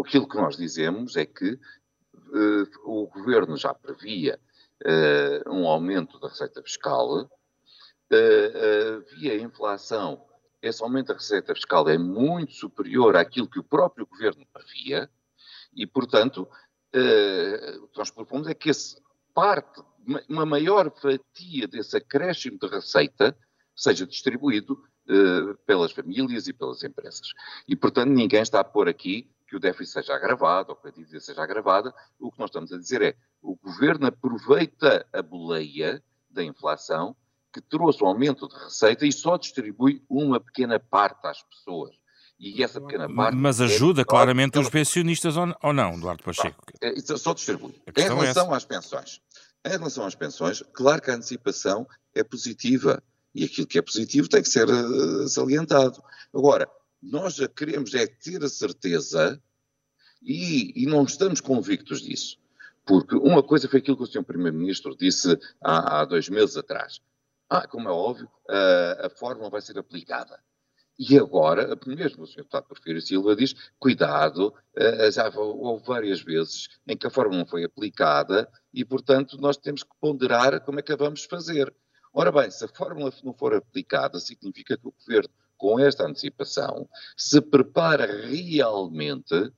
Aquilo 0.00 0.28
que 0.28 0.36
nós 0.36 0.56
dizemos 0.56 1.16
é 1.16 1.24
que 1.24 1.52
uh, 1.52 2.68
o 2.84 3.06
governo 3.06 3.56
já 3.56 3.72
previa 3.72 4.38
uh, 4.84 5.50
um 5.50 5.66
aumento 5.66 6.18
da 6.18 6.28
receita 6.28 6.62
fiscal, 6.62 7.22
uh, 7.22 7.28
via 9.16 9.40
inflação. 9.40 10.24
Esse 10.60 10.82
aumento 10.82 11.08
da 11.08 11.14
receita 11.14 11.54
fiscal 11.54 11.88
é 11.88 11.96
muito 11.96 12.52
superior 12.52 13.16
àquilo 13.16 13.48
que 13.48 13.58
o 13.58 13.64
próprio 13.64 14.06
governo 14.06 14.46
previa, 14.52 15.10
e, 15.74 15.86
portanto, 15.86 16.48
o 17.82 17.88
que 17.88 17.98
nós 17.98 18.10
propomos 18.10 18.48
é 18.48 18.54
que 18.54 18.70
esse 18.70 18.96
parte, 19.34 19.82
uma 20.26 20.46
maior 20.46 20.90
fatia 20.90 21.68
desse 21.68 21.94
acréscimo 21.98 22.58
de 22.58 22.66
receita, 22.66 23.36
seja 23.76 24.06
distribuído 24.06 24.82
pelas 25.66 25.92
famílias 25.92 26.48
e 26.48 26.54
pelas 26.54 26.82
empresas. 26.82 27.28
E, 27.68 27.76
portanto, 27.76 28.08
ninguém 28.08 28.40
está 28.40 28.60
a 28.60 28.64
pôr 28.64 28.88
aqui 28.88 29.30
que 29.48 29.56
o 29.56 29.60
déficit 29.60 29.94
seja 29.94 30.14
agravado 30.14 30.70
ou 30.70 30.76
que 30.76 30.88
a 30.88 30.90
dívida 30.90 31.20
seja 31.20 31.42
agravada. 31.42 31.94
O 32.18 32.30
que 32.30 32.38
nós 32.38 32.50
estamos 32.50 32.72
a 32.72 32.78
dizer 32.78 33.02
é 33.02 33.14
o 33.40 33.56
governo 33.56 34.06
aproveita 34.06 35.06
a 35.12 35.22
boleia 35.22 36.02
da 36.28 36.42
inflação 36.42 37.16
que 37.52 37.60
trouxe 37.60 38.02
um 38.04 38.08
aumento 38.08 38.48
de 38.48 38.54
receita 38.54 39.06
e 39.06 39.12
só 39.12 39.36
distribui 39.36 40.02
uma 40.10 40.38
pequena 40.38 40.78
parte 40.78 41.26
às 41.26 41.42
pessoas. 41.42 41.96
E 42.38 42.62
essa 42.62 42.78
pequena 42.80 43.08
parte. 43.08 43.34
Mas 43.34 43.62
ajuda 43.62 44.02
é, 44.02 44.04
claramente 44.04 44.58
os 44.58 44.68
pensionistas 44.68 45.36
ou 45.36 45.72
não, 45.72 45.94
Eduardo 45.94 46.22
Pacheco? 46.22 46.62
É, 46.82 47.00
só 47.16 47.32
distribui. 47.32 47.74
Em 47.96 48.02
é 48.02 48.08
relação 48.08 48.52
é 48.52 48.56
às 48.56 48.64
pensões. 48.64 49.22
Em 49.64 49.70
relação 49.70 50.04
às 50.04 50.14
pensões, 50.14 50.62
claro 50.74 51.00
que 51.00 51.10
a 51.10 51.14
antecipação 51.14 51.88
é 52.14 52.22
positiva 52.22 53.02
e 53.34 53.44
aquilo 53.44 53.66
que 53.66 53.78
é 53.78 53.82
positivo 53.82 54.28
tem 54.28 54.42
que 54.42 54.48
ser 54.48 54.68
uh, 54.68 55.28
salientado. 55.28 56.02
Agora, 56.34 56.68
nós 57.10 57.36
já 57.36 57.48
queremos 57.48 57.94
é 57.94 58.06
ter 58.06 58.42
a 58.42 58.48
certeza 58.48 59.40
e, 60.22 60.82
e 60.82 60.86
não 60.86 61.04
estamos 61.04 61.40
convictos 61.40 62.02
disso. 62.02 62.38
Porque 62.84 63.16
uma 63.16 63.42
coisa 63.42 63.68
foi 63.68 63.80
aquilo 63.80 63.96
que 63.96 64.02
o 64.02 64.06
Sr. 64.06 64.24
Primeiro-Ministro 64.24 64.96
disse 64.96 65.38
há, 65.60 66.00
há, 66.00 66.04
dois 66.04 66.28
meses 66.28 66.56
atrás. 66.56 67.00
Ah, 67.48 67.66
como 67.66 67.88
é 67.88 67.92
óbvio, 67.92 68.28
a, 68.48 69.06
a 69.06 69.10
fórmula 69.10 69.50
vai 69.50 69.60
ser 69.60 69.78
aplicada. 69.78 70.40
E 70.98 71.18
agora, 71.18 71.78
mesmo 71.86 72.24
o 72.24 72.26
Sr. 72.26 72.38
Deputado 72.38 72.68
Porfírio 72.68 73.02
Silva 73.02 73.36
diz, 73.36 73.54
cuidado, 73.78 74.54
já 75.12 75.28
houve 75.28 75.84
várias 75.84 76.22
vezes 76.22 76.68
em 76.86 76.96
que 76.96 77.06
a 77.06 77.10
fórmula 77.10 77.40
não 77.40 77.46
foi 77.46 77.64
aplicada 77.64 78.48
e, 78.72 78.84
portanto, 78.84 79.36
nós 79.38 79.56
temos 79.56 79.82
que 79.82 79.90
ponderar 80.00 80.58
como 80.64 80.78
é 80.78 80.82
que 80.82 80.92
a 80.92 80.96
vamos 80.96 81.24
fazer. 81.24 81.72
Ora 82.14 82.32
bem, 82.32 82.50
se 82.50 82.64
a 82.64 82.68
fórmula 82.68 83.12
não 83.22 83.34
for 83.34 83.54
aplicada, 83.54 84.18
significa 84.18 84.76
que 84.78 84.88
o 84.88 84.92
Governo 84.92 85.30
com 85.56 85.78
esta 85.78 86.04
antecipação, 86.04 86.88
se 87.16 87.40
prepara 87.40 88.06
realmente 88.26 89.52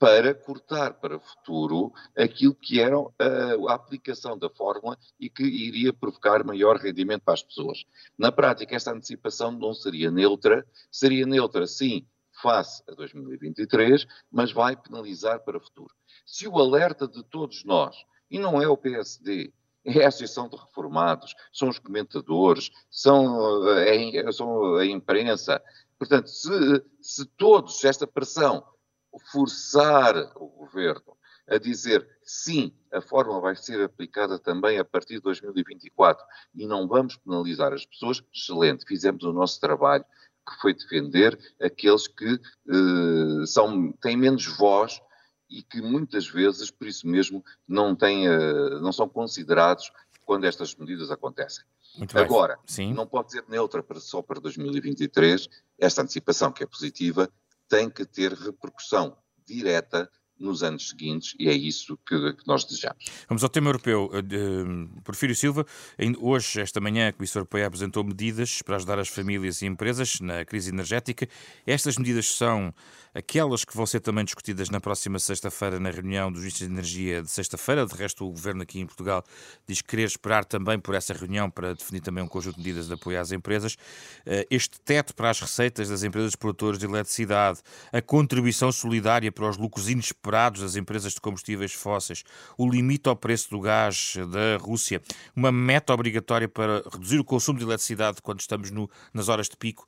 para 0.00 0.34
cortar 0.34 0.94
para 0.94 1.18
o 1.18 1.20
futuro 1.20 1.92
aquilo 2.16 2.54
que 2.54 2.80
era 2.80 2.96
a, 2.96 3.70
a, 3.70 3.74
aplicação 3.74 4.38
da 4.38 4.48
fórmula 4.48 4.96
e 5.20 5.28
que 5.28 5.42
iria 5.42 5.92
provocar 5.92 6.42
maior 6.42 6.78
rendimento 6.78 7.22
para 7.22 7.34
as 7.34 7.42
pessoas. 7.42 7.84
Na 8.16 8.32
prática, 8.32 8.74
esta 8.74 8.92
antecipação 8.92 9.52
não 9.52 9.74
seria 9.74 10.10
neutra, 10.10 10.66
seria 10.90 11.26
neutra, 11.26 11.66
sim, 11.66 12.06
face 12.40 12.82
a 12.88 12.94
2023, 12.94 14.06
mas 14.32 14.50
vai 14.52 14.74
penalizar 14.74 15.40
para 15.44 15.58
o 15.58 15.60
futuro. 15.60 15.94
Se 16.24 16.48
o 16.48 16.58
alerta 16.58 17.06
de 17.06 17.22
todos 17.22 17.62
nós, 17.64 17.94
e 18.30 18.38
não 18.38 18.62
é 18.62 18.66
o 18.66 18.78
PSD, 18.78 19.52
é 19.84 20.04
a 20.04 20.08
Associação 20.08 20.48
de 20.48 20.56
Reformados, 20.56 21.34
são 21.52 21.68
os 21.68 21.78
comentadores, 21.78 22.70
são, 22.90 23.68
eh, 23.78 24.16
é, 24.16 24.32
são 24.32 24.76
a 24.76 24.86
imprensa. 24.86 25.62
Portanto, 25.98 26.28
se, 26.28 26.84
se 27.00 27.26
todos, 27.36 27.84
esta 27.84 28.06
pressão, 28.06 28.64
forçar 29.32 30.16
o 30.36 30.46
governo 30.48 31.16
a 31.48 31.58
dizer 31.58 32.08
sim, 32.22 32.72
a 32.92 33.00
forma 33.00 33.40
vai 33.40 33.56
ser 33.56 33.82
aplicada 33.82 34.38
também 34.38 34.78
a 34.78 34.84
partir 34.84 35.14
de 35.14 35.22
2024 35.22 36.24
e 36.54 36.66
não 36.66 36.86
vamos 36.86 37.16
penalizar 37.16 37.72
as 37.72 37.84
pessoas, 37.84 38.22
excelente, 38.32 38.84
fizemos 38.86 39.24
o 39.24 39.32
nosso 39.32 39.60
trabalho, 39.60 40.04
que 40.48 40.60
foi 40.60 40.72
defender 40.72 41.38
aqueles 41.60 42.06
que 42.06 42.34
uh, 42.34 43.46
são, 43.46 43.92
têm 44.00 44.16
menos 44.16 44.46
voz 44.56 45.00
e 45.50 45.62
que 45.62 45.82
muitas 45.82 46.28
vezes, 46.28 46.70
por 46.70 46.86
isso 46.86 47.06
mesmo, 47.08 47.44
não, 47.66 47.94
têm, 47.94 48.28
uh, 48.28 48.80
não 48.80 48.92
são 48.92 49.08
considerados 49.08 49.90
quando 50.24 50.44
estas 50.44 50.74
medidas 50.76 51.10
acontecem. 51.10 51.64
Agora, 52.14 52.56
Sim. 52.64 52.94
não 52.94 53.06
pode 53.06 53.32
ser 53.32 53.44
neutra 53.48 53.82
para, 53.82 53.98
só 53.98 54.22
para 54.22 54.40
2023. 54.40 55.48
Esta 55.76 56.02
antecipação, 56.02 56.52
que 56.52 56.62
é 56.62 56.66
positiva, 56.66 57.28
tem 57.68 57.90
que 57.90 58.04
ter 58.06 58.32
repercussão 58.32 59.16
direta 59.44 60.08
nos 60.40 60.62
anos 60.62 60.88
seguintes 60.88 61.34
e 61.38 61.48
é 61.48 61.52
isso 61.52 61.98
que, 62.06 62.32
que 62.32 62.46
nós 62.46 62.64
desejamos. 62.64 63.04
Vamos 63.28 63.42
ao 63.44 63.50
tema 63.50 63.68
europeu. 63.68 64.10
Uh, 64.12 65.02
Porfírio 65.02 65.36
Silva, 65.36 65.66
hoje, 66.18 66.60
esta 66.60 66.80
manhã, 66.80 67.08
a 67.08 67.12
Comissão 67.12 67.40
Europeia 67.40 67.66
apresentou 67.66 68.02
medidas 68.02 68.62
para 68.62 68.76
ajudar 68.76 68.98
as 68.98 69.08
famílias 69.08 69.60
e 69.60 69.66
empresas 69.66 70.18
na 70.20 70.44
crise 70.44 70.70
energética. 70.70 71.28
Estas 71.66 71.98
medidas 71.98 72.34
são 72.34 72.74
aquelas 73.14 73.64
que 73.64 73.76
vão 73.76 73.84
ser 73.84 74.00
também 74.00 74.24
discutidas 74.24 74.70
na 74.70 74.80
próxima 74.80 75.18
sexta-feira 75.18 75.78
na 75.78 75.90
reunião 75.90 76.30
dos 76.30 76.40
ministros 76.40 76.66
de 76.66 76.72
energia 76.72 77.22
de 77.22 77.30
sexta-feira. 77.30 77.84
De 77.84 77.94
resto, 77.94 78.24
o 78.24 78.30
governo 78.30 78.62
aqui 78.62 78.80
em 78.80 78.86
Portugal 78.86 79.22
diz 79.66 79.82
querer 79.82 80.04
esperar 80.04 80.44
também 80.44 80.78
por 80.78 80.94
essa 80.94 81.12
reunião 81.12 81.50
para 81.50 81.74
definir 81.74 82.00
também 82.00 82.24
um 82.24 82.28
conjunto 82.28 82.56
de 82.56 82.62
medidas 82.62 82.86
de 82.86 82.94
apoio 82.94 83.20
às 83.20 83.30
empresas. 83.30 83.74
Uh, 83.74 84.46
este 84.50 84.80
teto 84.80 85.14
para 85.14 85.28
as 85.28 85.40
receitas 85.40 85.88
das 85.90 86.02
empresas 86.02 86.34
produtoras 86.34 86.78
de 86.78 86.86
eletricidade, 86.86 87.60
a 87.92 88.00
contribuição 88.00 88.72
solidária 88.72 89.30
para 89.30 89.48
os 89.48 89.58
lucros 89.58 89.90
inesperados 89.90 90.29
operados 90.30 90.60
das 90.60 90.76
empresas 90.76 91.12
de 91.12 91.20
combustíveis 91.20 91.72
fósseis, 91.72 92.22
o 92.56 92.70
limite 92.70 93.08
ao 93.08 93.16
preço 93.16 93.50
do 93.50 93.60
gás 93.60 94.14
da 94.30 94.56
Rússia, 94.58 95.02
uma 95.34 95.50
meta 95.50 95.92
obrigatória 95.92 96.48
para 96.48 96.82
reduzir 96.88 97.18
o 97.18 97.24
consumo 97.24 97.58
de 97.58 97.64
eletricidade 97.64 98.22
quando 98.22 98.38
estamos 98.38 98.70
no, 98.70 98.88
nas 99.12 99.28
horas 99.28 99.48
de 99.48 99.56
pico, 99.56 99.86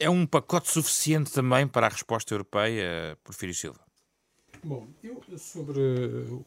é 0.00 0.10
um 0.10 0.26
pacote 0.26 0.68
suficiente 0.68 1.30
também 1.30 1.68
para 1.68 1.86
a 1.86 1.90
resposta 1.90 2.34
europeia, 2.34 3.16
Porfírio 3.22 3.54
Silva? 3.54 3.78
Bom, 4.64 4.88
eu 5.04 5.22
sobre 5.38 5.78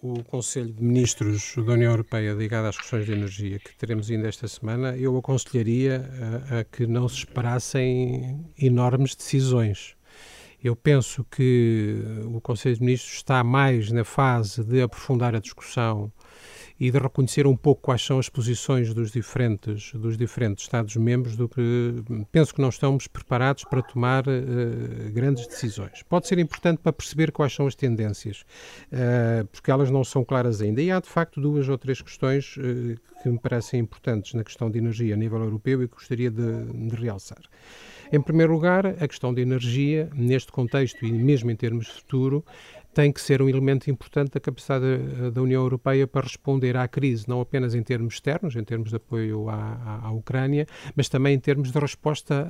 o 0.02 0.22
Conselho 0.26 0.74
de 0.74 0.84
Ministros 0.84 1.56
da 1.56 1.72
União 1.72 1.92
Europeia 1.92 2.34
ligado 2.34 2.66
às 2.66 2.76
questões 2.76 3.06
de 3.06 3.14
energia 3.14 3.58
que 3.58 3.74
teremos 3.78 4.12
ainda 4.12 4.28
esta 4.28 4.50
semana, 4.50 4.98
eu 4.98 5.18
aconselharia 5.18 6.12
a, 6.52 6.60
a 6.60 6.64
que 6.66 6.86
não 6.86 7.08
se 7.08 7.20
esperassem 7.20 8.52
enormes 8.58 9.16
decisões. 9.16 9.96
Eu 10.64 10.76
penso 10.76 11.26
que 11.26 12.04
o 12.26 12.40
Conselho 12.40 12.76
de 12.76 12.82
Ministros 12.82 13.16
está 13.16 13.44
mais 13.44 13.92
na 13.92 14.04
fase 14.04 14.64
de 14.64 14.82
aprofundar 14.82 15.36
a 15.36 15.40
discussão 15.40 16.12
e 16.80 16.90
de 16.90 16.98
reconhecer 16.98 17.46
um 17.46 17.56
pouco 17.56 17.82
quais 17.82 18.04
são 18.04 18.18
as 18.18 18.28
posições 18.28 18.94
dos 18.94 19.12
diferentes, 19.12 19.92
dos 19.94 20.18
diferentes 20.18 20.64
Estados-membros 20.64 21.36
do 21.36 21.48
que 21.48 22.04
penso 22.32 22.54
que 22.54 22.62
não 22.62 22.70
estamos 22.70 23.08
preparados 23.08 23.64
para 23.64 23.84
tomar 23.84 24.24
uh, 24.28 25.12
grandes 25.12 25.46
decisões. 25.48 26.04
Pode 26.10 26.28
ser 26.28 26.40
importante 26.40 26.80
para 26.80 26.94
perceber 26.94 27.32
quais 27.32 27.54
são 27.54 27.68
as 27.68 27.76
tendências, 27.76 28.42
uh, 28.92 29.46
porque 29.52 29.70
elas 29.70 29.92
não 29.92 30.04
são 30.04 30.24
claras 30.24 30.62
ainda. 30.62 30.82
E 30.82 30.92
há, 30.92 31.00
de 31.00 31.08
facto, 31.10 31.40
duas 31.40 31.70
ou 31.70 31.78
três 31.78 32.02
questões 32.02 32.58
uh, 32.58 32.96
que 33.22 33.30
me 33.30 33.38
parecem 33.38 33.80
importantes 33.80 34.34
na 34.34 34.44
questão 34.44 34.70
de 34.70 34.80
energia 34.80 35.14
a 35.14 35.18
nível 35.18 35.40
europeu 35.40 35.84
e 35.84 35.88
que 35.88 35.94
gostaria 35.94 36.32
de, 36.32 36.66
de 36.90 36.96
realçar. 36.96 37.42
Em 38.14 38.22
primeiro 38.22 38.52
lugar, 38.52 38.86
a 38.86 39.08
questão 39.08 39.34
da 39.34 39.40
energia, 39.40 40.10
neste 40.14 40.52
contexto 40.52 41.06
e 41.06 41.12
mesmo 41.14 41.50
em 41.50 41.56
termos 41.56 41.86
de 41.86 41.94
futuro, 41.94 42.44
tem 42.94 43.10
que 43.10 43.22
ser 43.22 43.42
um 43.42 43.48
elemento 43.48 43.90
importante 43.90 44.32
da 44.32 44.40
capacidade 44.40 45.32
da 45.34 45.42
União 45.42 45.62
Europeia 45.62 46.06
para 46.06 46.28
responder 46.28 46.76
à 46.76 46.86
crise, 46.90 47.24
não 47.30 47.40
apenas 47.40 47.74
em 47.74 47.82
termos 47.82 48.16
externos, 48.16 48.54
em 48.58 48.66
termos 48.66 48.90
de 48.90 48.98
apoio 48.98 49.48
à, 49.48 50.02
à, 50.04 50.12
Ucrânia, 50.12 50.68
mas 50.94 51.08
também 51.08 51.36
em 51.36 51.40
termos 51.40 51.72
de 51.72 51.80
resposta 51.80 52.50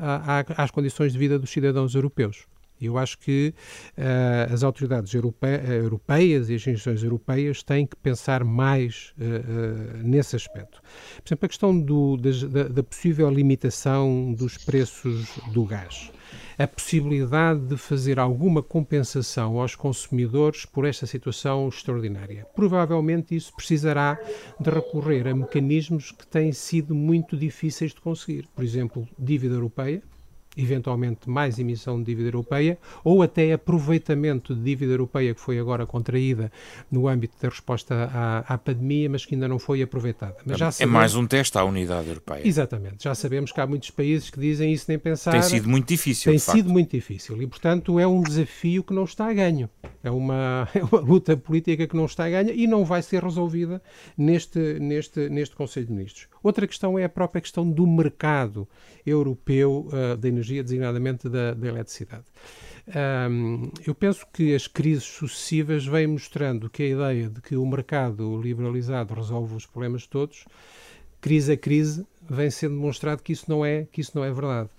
às 0.58 0.72
condições 0.72 1.14
de 1.14 1.20
vida 1.20 1.38
dos 1.38 1.52
cidadãos 1.52 1.94
europeus. 1.94 2.48
Eu 2.82 2.98
acho 2.98 3.18
que 3.20 3.54
uh, 3.98 4.54
as 4.54 4.64
autoridades 4.64 5.14
europe 5.14 5.46
europeias 5.70 6.50
e 6.50 6.56
as 6.56 6.62
instituições 6.62 7.04
europeias 7.04 7.64
têm 7.64 7.86
que 7.86 7.96
pensar 7.96 8.44
mais 8.44 9.14
uh, 9.18 9.24
uh, 9.24 10.04
nesse 10.04 10.36
aspecto. 10.36 10.82
Por 10.82 11.28
exemplo, 11.28 11.46
a 11.46 11.50
questão 11.50 11.80
do, 11.80 12.18
da, 12.18 12.64
da, 12.64 12.84
possível 12.84 13.30
limitação 13.30 14.34
dos 14.34 14.58
preços 14.58 15.28
do 15.54 15.66
gás. 15.66 16.12
A 16.58 16.68
possibilidade 16.68 17.62
de 17.62 17.78
fazer 17.78 18.20
alguma 18.20 18.62
compensação 18.62 19.60
aos 19.60 19.76
consumidores 19.76 20.66
por 20.66 20.86
esta 20.86 21.06
situação 21.06 21.68
extraordinária. 21.68 22.46
Provavelmente 22.56 23.36
isso 23.36 23.54
precisará 23.56 24.20
de 24.60 24.70
recorrer 24.70 25.28
a 25.28 25.36
mecanismos 25.36 26.12
que 26.12 26.26
têm 26.28 26.52
sido 26.52 26.94
muito 26.94 27.36
difíceis 27.36 27.94
de 27.94 28.02
conseguir. 28.02 28.48
Por 28.56 28.64
exemplo, 28.64 29.08
dívida 29.18 29.56
europeia, 29.56 30.04
eventualmente 30.58 31.30
mais 31.30 31.58
emissão 31.60 31.98
de 31.98 32.06
dívida 32.06 32.28
europeia 32.28 32.78
ou 33.04 33.22
até 33.22 33.54
aproveitamento 33.54 34.54
de 34.54 34.62
dívida 34.62 34.94
europeia 34.94 35.34
que 35.34 35.40
foi 35.40 35.58
agora 35.60 35.86
contraída 35.86 36.52
no 36.92 37.08
âmbito 37.08 37.36
da 37.42 37.50
resposta 37.50 38.10
à, 38.14 38.40
à 38.40 38.58
pandemia, 38.58 39.10
mas 39.10 39.26
que 39.26 39.36
ainda 39.36 39.48
não 39.48 39.60
foi 39.60 39.82
aproveitada. 39.82 40.36
Mas 40.46 40.58
já 40.58 40.68
é 40.68 40.72
sabemos... 40.72 40.94
mais 40.94 41.16
um 41.16 41.26
teste 41.26 41.58
à 41.58 41.64
unidade 41.64 42.08
europeia. 42.08 42.46
Exatamente. 42.46 43.04
Já 43.04 43.16
sabemos 43.16 43.52
que 43.52 43.62
há 43.62 43.68
muitos 43.68 43.92
países 43.92 44.30
que 44.30 44.40
dizem 44.40 44.74
isso 44.74 44.86
nem 44.88 45.00
pensar. 45.00 45.32
Tem 45.32 45.42
sido 45.42 45.70
muito 45.70 45.88
difícil. 45.88 46.32
Tem 46.32 46.40
sido 46.40 46.54
facto. 46.54 46.70
muito 46.70 46.92
difícil 46.92 47.42
e, 47.42 47.48
portanto, 47.48 48.00
é 48.00 48.06
um 48.06 48.22
desafio 48.22 48.84
que 48.84 48.94
não 48.94 49.06
está 49.06 49.28
a 49.28 49.34
ganho. 49.34 49.70
É 50.04 50.10
uma, 50.10 50.68
é 50.74 50.84
uma 50.84 51.00
luta 51.00 51.36
política 51.38 51.88
que 51.88 51.96
não 51.96 52.06
está 52.06 52.26
a 52.26 52.30
ganho 52.30 52.52
e 52.52 52.68
não 52.68 52.84
vai 52.84 53.02
ser 53.02 53.24
resolvida 53.24 53.82
neste, 54.18 54.80
neste, 54.80 55.30
neste 55.30 55.56
Conselho 55.56 55.88
de 55.88 55.94
Ministros. 55.94 56.28
Outra 56.44 56.68
questão 56.68 56.98
é 56.98 57.04
a 57.04 57.10
própria 57.10 57.42
questão 57.42 57.70
do 57.70 57.86
mercado 57.86 58.68
europeu 59.06 59.88
uh, 59.88 60.18
da 60.18 60.28
energia, 60.28 60.64
designadamente 60.64 61.30
da, 61.30 61.54
da 61.54 61.68
eletricidade. 61.68 62.26
Um, 62.88 63.72
eu 63.86 63.94
penso 63.94 64.26
que 64.34 64.56
as 64.56 64.68
crises 64.68 65.04
sucessivas 65.04 65.86
vêm 65.86 66.08
mostrando 66.08 66.70
que 66.70 66.84
a 66.84 66.88
ideia 66.88 67.30
de 67.30 67.42
que 67.42 67.56
o 67.56 67.66
mercado 67.66 68.42
liberalizado 68.42 69.14
resolve 69.14 69.56
os 69.56 69.66
problemas 69.66 70.08
todos, 70.08 70.46
crise 71.20 71.54
a 71.54 71.58
crise, 71.58 72.06
vem 72.28 72.50
sendo 72.50 72.76
demonstrado 72.76 73.22
que 73.22 73.32
isso 73.32 73.46
não 73.48 73.64
é, 73.64 73.88
que 73.92 74.02
isso 74.02 74.12
não 74.16 74.24
é 74.24 74.32
verdade. 74.32 74.70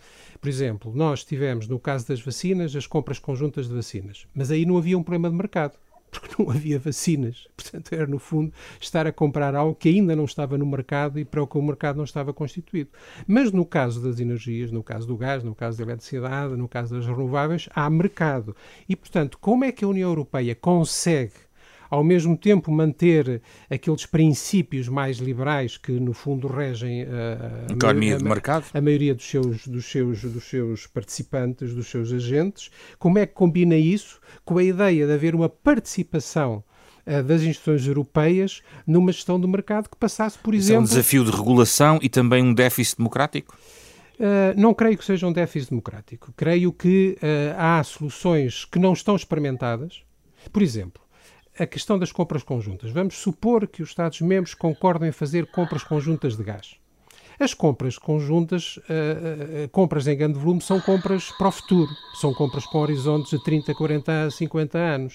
Por 0.42 0.48
exemplo, 0.48 0.92
nós 0.92 1.24
tivemos, 1.24 1.68
no 1.68 1.78
caso 1.78 2.08
das 2.08 2.20
vacinas, 2.20 2.74
as 2.74 2.84
compras 2.84 3.20
conjuntas 3.20 3.68
de 3.68 3.74
vacinas, 3.76 4.26
mas 4.34 4.50
aí 4.50 4.66
não 4.66 4.76
havia 4.76 4.98
um 4.98 5.02
problema 5.02 5.30
de 5.30 5.36
mercado 5.36 5.78
porque 6.10 6.34
não 6.42 6.50
havia 6.50 6.80
vacinas. 6.80 7.46
Portanto, 7.56 7.92
era 7.92 8.08
no 8.08 8.18
fundo 8.18 8.52
estar 8.80 9.06
a 9.06 9.12
comprar 9.12 9.54
algo 9.54 9.76
que 9.76 9.88
ainda 9.88 10.16
não 10.16 10.24
estava 10.24 10.58
no 10.58 10.66
mercado 10.66 11.20
e 11.20 11.24
para 11.24 11.40
o 11.40 11.46
que 11.46 11.56
o 11.56 11.62
mercado 11.62 11.96
não 11.96 12.02
estava 12.02 12.34
constituído. 12.34 12.90
Mas 13.24 13.52
no 13.52 13.64
caso 13.64 14.02
das 14.02 14.18
energias, 14.18 14.72
no 14.72 14.82
caso 14.82 15.06
do 15.06 15.16
gás, 15.16 15.44
no 15.44 15.54
caso 15.54 15.78
da 15.78 15.84
eletricidade, 15.84 16.56
no 16.56 16.66
caso 16.66 16.92
das 16.92 17.06
renováveis, 17.06 17.68
há 17.72 17.88
mercado. 17.88 18.56
E, 18.88 18.96
portanto, 18.96 19.38
como 19.40 19.64
é 19.64 19.70
que 19.70 19.84
a 19.84 19.88
União 19.88 20.10
Europeia 20.10 20.56
consegue 20.56 21.34
ao 21.92 22.02
mesmo 22.02 22.38
tempo 22.38 22.72
manter 22.72 23.42
aqueles 23.68 24.06
princípios 24.06 24.88
mais 24.88 25.18
liberais 25.18 25.76
que 25.76 25.92
no 25.92 26.14
fundo 26.14 26.48
regem 26.48 27.02
a, 27.02 27.68
a, 27.68 27.72
economia 27.74 28.16
de 28.16 28.24
mercado, 28.24 28.64
a 28.72 28.80
maioria 28.80 29.14
dos 29.14 29.28
seus, 29.28 29.66
dos, 29.66 29.84
seus, 29.84 30.22
dos 30.22 30.44
seus 30.44 30.86
participantes, 30.86 31.74
dos 31.74 31.88
seus 31.88 32.10
agentes, 32.10 32.70
como 32.98 33.18
é 33.18 33.26
que 33.26 33.34
combina 33.34 33.76
isso 33.76 34.20
com 34.42 34.56
a 34.56 34.64
ideia 34.64 35.06
de 35.06 35.12
haver 35.12 35.34
uma 35.34 35.50
participação 35.50 36.64
uh, 37.06 37.22
das 37.22 37.42
instituições 37.42 37.86
europeias 37.86 38.62
numa 38.86 39.12
gestão 39.12 39.38
do 39.38 39.46
mercado 39.46 39.90
que 39.90 39.96
passasse, 39.98 40.38
por 40.38 40.54
exemplo... 40.54 40.84
Isso 40.84 40.94
é 40.94 40.96
um 40.96 41.00
desafio 41.02 41.24
de 41.26 41.30
regulação 41.30 41.98
e 42.00 42.08
também 42.08 42.42
um 42.42 42.54
déficit 42.54 42.96
democrático? 42.96 43.54
Uh, 44.14 44.58
não 44.58 44.72
creio 44.72 44.96
que 44.96 45.04
seja 45.04 45.26
um 45.26 45.32
déficit 45.32 45.68
democrático. 45.68 46.32
Creio 46.34 46.72
que 46.72 47.18
uh, 47.18 47.54
há 47.58 47.84
soluções 47.84 48.64
que 48.64 48.78
não 48.78 48.94
estão 48.94 49.14
experimentadas. 49.14 50.02
Por 50.50 50.62
exemplo, 50.62 51.01
a 51.58 51.66
questão 51.66 51.98
das 51.98 52.12
compras 52.12 52.42
conjuntas. 52.42 52.90
Vamos 52.90 53.16
supor 53.16 53.66
que 53.66 53.82
os 53.82 53.90
Estados-membros 53.90 54.54
concordem 54.54 55.08
em 55.08 55.12
fazer 55.12 55.46
compras 55.46 55.82
conjuntas 55.82 56.36
de 56.36 56.42
gás. 56.42 56.76
As 57.38 57.54
compras 57.54 57.98
conjuntas, 57.98 58.76
uh, 58.76 59.64
uh, 59.64 59.68
compras 59.70 60.06
em 60.06 60.16
grande 60.16 60.38
volume, 60.38 60.60
são 60.60 60.80
compras 60.80 61.30
para 61.32 61.48
o 61.48 61.52
futuro, 61.52 61.90
são 62.20 62.32
compras 62.32 62.64
com 62.66 62.78
horizontes 62.78 63.30
de 63.30 63.42
30, 63.42 63.74
40, 63.74 64.30
50 64.30 64.78
anos. 64.78 65.14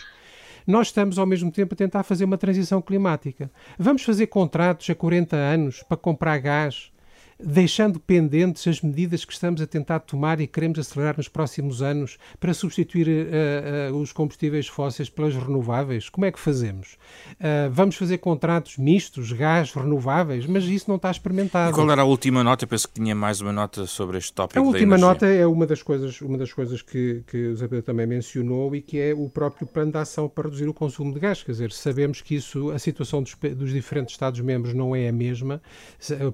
Nós 0.66 0.88
estamos, 0.88 1.18
ao 1.18 1.26
mesmo 1.26 1.52
tempo, 1.52 1.74
a 1.74 1.78
tentar 1.78 2.04
fazer 2.04 2.26
uma 2.26 2.38
transição 2.38 2.82
climática. 2.82 3.50
Vamos 3.80 4.04
fazer 4.04 4.28
contratos 4.28 4.90
a 4.90 4.96
40 4.96 5.36
anos 5.36 5.84
para 5.84 5.96
comprar 5.96 6.38
gás 6.40 6.92
deixando 7.40 8.00
pendentes 8.00 8.68
as 8.68 8.82
medidas 8.82 9.24
que 9.24 9.34
estamos 9.34 9.62
a 9.62 9.68
tentar 9.68 10.00
tomar 10.00 10.42
e 10.42 10.48
queremos 10.48 10.80
acelerar 10.80 11.16
nos 11.18 11.28
próximos 11.28 11.82
anos 11.82 12.18
para 12.40 12.54
substituir 12.54 13.08
uh, 13.08 13.94
uh, 13.94 13.98
os 13.98 14.12
combustíveis 14.12 14.68
fósseis 14.68 15.10
pelas 15.10 15.36
renováveis? 15.36 16.10
Como 16.10 16.26
é 16.26 16.32
que 16.32 16.40
fazemos? 16.40 16.98
Uh, 17.34 17.70
vamos 17.72 17.96
fazer 17.96 18.18
contratos 18.18 18.78
mistos, 18.78 19.32
gás, 19.32 19.72
renováveis, 19.72 20.46
mas 20.46 20.64
isso 20.66 20.86
não 20.88 20.96
está 20.96 21.12
experimentado. 21.12 21.72
E 21.72 21.74
qual 21.74 21.90
era 21.92 22.02
a 22.02 22.06
última 22.06 22.44
nota? 22.44 22.66
Eu 22.66 22.70
penso 22.70 22.88
que 22.88 22.96
tinha 22.96 23.14
mais 23.14 23.40
uma 23.40 23.54
nota 23.54 23.86
sobre 23.86 24.18
este 24.18 24.34
tópico. 24.34 24.60
A 24.60 24.64
última 24.64 24.98
nota 24.98 25.28
é 25.28 25.46
uma 25.46 25.68
das 25.68 25.84
coisas, 25.84 26.20
uma 26.22 26.38
das 26.38 26.52
coisas 26.52 26.82
que, 26.82 27.24
que 27.28 27.38
o 27.38 27.52
Isabel 27.52 27.84
também 27.84 28.08
mencionou 28.08 28.76
e 28.76 28.82
que 28.82 29.00
é 29.00 29.14
o 29.14 29.30
próprio 29.30 29.68
plano 29.68 29.92
de 29.92 29.98
ação 29.98 30.28
para 30.28 30.46
reduzir 30.46 30.68
o 30.68 30.74
consumo 30.74 31.14
de 31.14 31.20
gás. 31.20 31.44
Quer 31.44 31.52
dizer, 31.52 31.72
sabemos 31.72 32.22
que 32.22 32.36
isso, 32.36 32.72
a 32.72 32.80
situação 32.80 33.22
dos, 33.22 33.36
dos 33.56 33.72
diferentes 33.72 34.16
Estados-membros 34.16 34.74
não 34.74 34.96
é 34.96 35.08
a 35.08 35.12
mesma. 35.12 35.62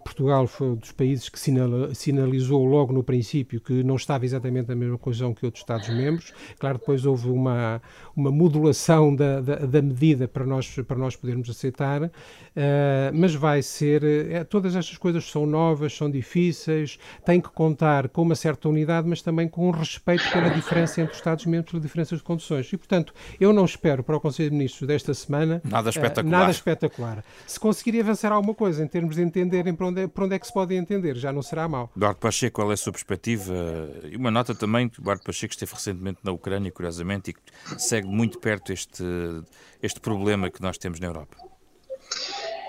Portugal 0.03 0.47
foi 0.47 0.67
um 0.67 0.75
dos 0.75 0.92
países 0.93 1.29
que 1.29 1.39
sinalizou 1.39 2.65
logo 2.65 2.93
no 2.93 3.03
princípio 3.03 3.59
que 3.59 3.83
não 3.83 3.95
estava 3.95 4.25
exatamente 4.25 4.69
na 4.69 4.75
mesma 4.75 4.97
coesão 4.97 5.33
que 5.33 5.45
outros 5.45 5.61
Estados-membros. 5.61 6.33
Claro, 6.59 6.77
depois 6.77 7.05
houve 7.05 7.29
uma, 7.29 7.81
uma 8.15 8.31
modulação 8.31 9.15
da, 9.15 9.41
da, 9.41 9.55
da, 9.55 9.81
medida 9.81 10.27
para 10.27 10.45
nós, 10.45 10.67
para 10.87 10.97
nós 10.97 11.15
podermos 11.15 11.49
aceitar, 11.49 12.03
uh, 12.03 12.09
mas 13.13 13.33
vai 13.33 13.61
ser. 13.61 14.03
É, 14.03 14.43
todas 14.43 14.75
estas 14.75 14.97
coisas 14.97 15.29
são 15.29 15.45
novas, 15.45 15.95
são 15.95 16.09
difíceis, 16.09 16.99
tem 17.25 17.41
que 17.41 17.49
contar 17.49 18.09
com 18.09 18.21
uma 18.21 18.35
certa 18.35 18.69
unidade, 18.69 19.07
mas 19.07 19.21
também 19.21 19.47
com 19.47 19.67
um 19.67 19.71
respeito 19.71 20.23
pela 20.31 20.49
diferença 20.49 21.01
entre 21.01 21.13
os 21.13 21.17
Estados-membros, 21.17 21.71
pela 21.71 21.81
diferença 21.81 22.15
de 22.15 22.23
condições. 22.23 22.71
E, 22.71 22.77
portanto, 22.77 23.13
eu 23.39 23.51
não 23.53 23.65
espero 23.65 24.03
para 24.03 24.17
o 24.17 24.19
Conselho 24.19 24.49
de 24.49 24.55
Ministros 24.55 24.87
desta 24.87 25.13
semana 25.13 25.61
nada 25.63 25.89
espetacular. 25.89 26.25
Uh, 26.25 26.39
nada 26.39 26.51
espetacular. 26.51 27.23
Se 27.47 27.59
conseguir 27.59 27.99
avançar 27.99 28.31
alguma 28.31 28.53
coisa 28.53 28.83
em 28.83 28.87
termos 28.87 29.15
de 29.15 29.21
entenderem 29.21 29.73
para 29.73 29.87
onde, 29.87 30.01
é, 30.01 30.07
para 30.07 30.25
onde 30.25 30.35
é 30.35 30.39
que 30.39 30.47
se 30.47 30.53
pode 30.53 30.75
entender, 30.83 31.15
já 31.15 31.31
não 31.31 31.41
será 31.41 31.67
mal. 31.67 31.91
Eduardo 31.95 32.19
Pacheco, 32.19 32.55
qual 32.55 32.71
é 32.71 32.73
a 32.73 32.77
sua 32.77 32.91
perspectiva? 32.91 33.53
E 34.03 34.15
uma 34.15 34.29
nota 34.29 34.53
também, 34.53 34.91
Eduardo 34.99 35.23
Pacheco 35.23 35.53
esteve 35.53 35.73
recentemente 35.73 36.19
na 36.23 36.31
Ucrânia, 36.31 36.71
curiosamente, 36.71 37.31
e 37.31 37.79
segue 37.79 38.07
muito 38.07 38.39
perto 38.39 38.71
este, 38.71 39.03
este 39.81 39.99
problema 39.99 40.49
que 40.49 40.61
nós 40.61 40.77
temos 40.77 40.99
na 40.99 41.07
Europa. 41.07 41.37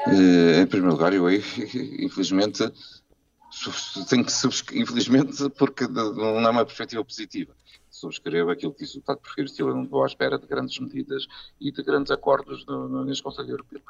Uh, 0.06 0.62
em 0.62 0.66
primeiro 0.66 0.92
lugar, 0.92 1.12
eu 1.12 1.28
infelizmente 1.30 2.70
tenho 4.08 4.24
que 4.24 4.78
infelizmente 4.78 5.48
porque 5.50 5.86
não 5.86 6.40
é 6.40 6.50
uma 6.50 6.64
perspectiva 6.64 7.04
positiva 7.04 7.54
subscrevo 7.94 8.50
aquilo 8.50 8.72
que 8.72 8.80
disse 8.80 8.96
o 8.96 9.00
deputado 9.00 9.20
Porfírio 9.20 9.48
Silva, 9.48 9.72
não 9.72 9.84
estou 9.84 10.02
à 10.02 10.06
espera 10.06 10.38
de 10.38 10.46
grandes 10.46 10.78
medidas 10.78 11.26
e 11.60 11.70
de 11.70 11.82
grandes 11.82 12.10
acordos 12.10 12.66
no, 12.66 12.88
no, 12.88 13.04
neste 13.04 13.22
Conselho 13.22 13.50
Europeu. 13.50 13.80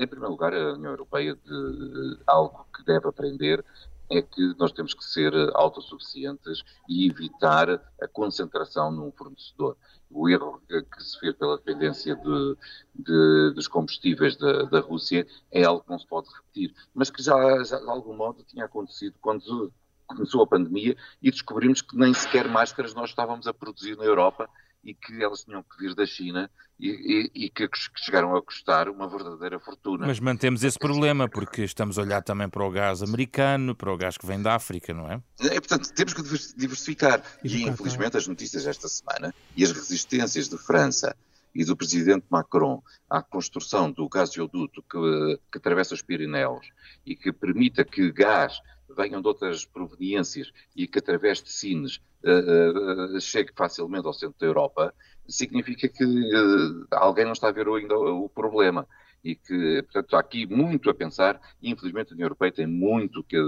Em 0.00 0.06
primeiro 0.06 0.30
lugar, 0.30 0.54
a 0.54 0.72
União 0.72 0.92
Europeia, 0.92 1.34
de, 1.34 2.18
algo 2.26 2.66
que 2.74 2.84
deve 2.84 3.06
aprender 3.06 3.64
é 4.10 4.20
que 4.20 4.54
nós 4.58 4.72
temos 4.72 4.92
que 4.94 5.04
ser 5.04 5.32
autossuficientes 5.54 6.62
e 6.88 7.08
evitar 7.08 7.70
a 7.70 8.08
concentração 8.08 8.90
num 8.90 9.10
fornecedor. 9.12 9.76
O 10.10 10.28
erro 10.28 10.60
que 10.68 11.02
se 11.02 11.18
fez 11.18 11.34
pela 11.34 11.56
dependência 11.56 12.14
de, 12.14 12.56
de, 12.94 13.52
dos 13.54 13.66
combustíveis 13.68 14.36
da, 14.36 14.64
da, 14.64 14.80
Rússia 14.80 15.26
é 15.50 15.64
algo 15.64 15.82
que 15.82 15.90
não 15.90 15.98
se 15.98 16.06
pode 16.06 16.28
repetir, 16.28 16.74
mas 16.94 17.10
que 17.10 17.22
já, 17.22 17.64
já 17.64 17.78
de 17.78 17.88
algum 17.88 18.14
modo 18.14 18.44
tinha 18.44 18.66
acontecido 18.66 19.14
quando 19.20 19.72
começou 20.12 20.42
a 20.42 20.46
pandemia 20.46 20.96
e 21.22 21.30
descobrimos 21.30 21.82
que 21.82 21.96
nem 21.96 22.12
sequer 22.14 22.48
máscaras 22.48 22.94
nós 22.94 23.10
estávamos 23.10 23.46
a 23.46 23.54
produzir 23.54 23.96
na 23.96 24.04
Europa 24.04 24.48
e 24.84 24.94
que 24.94 25.22
elas 25.22 25.44
tinham 25.44 25.62
que 25.62 25.78
vir 25.78 25.94
da 25.94 26.04
China 26.04 26.50
e, 26.78 27.30
e, 27.34 27.44
e 27.44 27.50
que 27.50 27.68
chegaram 27.96 28.34
a 28.34 28.42
custar 28.42 28.88
uma 28.88 29.08
verdadeira 29.08 29.60
fortuna. 29.60 30.06
Mas 30.06 30.18
mantemos 30.18 30.64
esse 30.64 30.78
problema, 30.78 31.28
porque 31.28 31.62
estamos 31.62 31.98
a 31.98 32.02
olhar 32.02 32.22
também 32.22 32.48
para 32.48 32.64
o 32.64 32.70
gás 32.70 33.02
americano, 33.02 33.74
para 33.74 33.92
o 33.92 33.96
gás 33.96 34.18
que 34.18 34.26
vem 34.26 34.42
da 34.42 34.56
África, 34.56 34.92
não 34.92 35.08
é? 35.08 35.22
é 35.40 35.60
portanto, 35.60 35.92
temos 35.94 36.12
que 36.12 36.22
diversificar. 36.56 37.22
E, 37.44 37.62
infelizmente, 37.62 38.16
as 38.16 38.26
notícias 38.26 38.64
desta 38.64 38.88
semana 38.88 39.32
e 39.56 39.62
as 39.62 39.70
resistências 39.70 40.48
de 40.48 40.58
França 40.58 41.16
e 41.54 41.64
do 41.64 41.76
presidente 41.76 42.24
Macron 42.30 42.82
à 43.08 43.22
construção 43.22 43.90
do 43.92 44.08
gasoduto 44.08 44.82
que, 44.82 45.38
que 45.52 45.58
atravessa 45.58 45.94
os 45.94 46.02
Pirineus 46.02 46.66
e 47.06 47.14
que 47.14 47.32
permita 47.32 47.84
que 47.84 48.10
gás 48.10 48.58
venham 48.96 49.20
de 49.20 49.28
outras 49.28 49.64
proveniências 49.64 50.52
e 50.74 50.86
que 50.86 50.98
através 50.98 51.42
de 51.42 51.50
Sines 51.50 51.96
uh, 52.24 53.16
uh, 53.16 53.20
chegue 53.20 53.52
facilmente 53.56 54.06
ao 54.06 54.12
centro 54.12 54.38
da 54.38 54.46
Europa, 54.46 54.94
significa 55.28 55.88
que 55.88 56.04
uh, 56.04 56.86
alguém 56.92 57.24
não 57.24 57.32
está 57.32 57.48
a 57.48 57.52
ver 57.52 57.68
ainda 57.68 57.96
o, 57.96 58.28
problema. 58.28 58.86
E 59.24 59.36
que, 59.36 59.82
portanto, 59.84 60.16
há 60.16 60.18
aqui 60.18 60.46
muito 60.46 60.90
a 60.90 60.94
pensar 60.94 61.40
e, 61.62 61.70
infelizmente, 61.70 62.10
a 62.10 62.14
União 62.14 62.26
Europeia 62.26 62.50
tem 62.50 62.66
muito 62.66 63.22
que, 63.22 63.38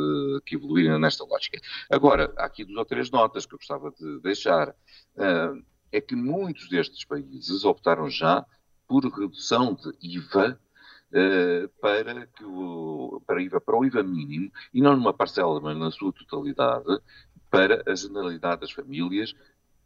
que 0.47 0.55
evoluir 0.55 0.97
nesta 1.01 1.25
lógica. 1.25 1.59
Agora, 1.91 2.33
há 2.37 2.45
aqui 2.45 2.65
duas 2.65 2.79
ou 2.79 2.85
três 2.85 3.11
notas 3.11 3.45
que 3.45 3.55
eu 3.55 3.59
gostava 3.59 3.91
de 3.91 4.21
deixar. 4.21 4.73
é 5.91 6.01
que 6.01 6.15
muitos 6.15 6.69
destes 6.69 7.05
países 7.05 7.65
optaram 7.65 8.09
já 8.09 8.47
por 8.87 9.05
redução 9.05 9.75
de 9.75 9.93
IVA 10.01 10.61
uh, 11.13 11.69
para, 11.81 12.27
que 12.27 12.45
o, 12.45 13.23
para, 13.27 13.43
IVA, 13.43 13.61
para 13.61 13.77
o 13.77 13.85
IVA 13.85 14.03
mínimo, 14.03 14.51
e 14.73 14.81
não 14.81 14.97
numa 14.97 15.13
parcela, 15.13 15.61
mas 15.61 15.77
na 15.77 15.91
sua 15.91 16.13
totalidade, 16.13 17.01
para 17.51 17.83
a 17.87 17.95
generalidade 17.95 18.63
das 18.63 18.73
famílias, 18.73 19.35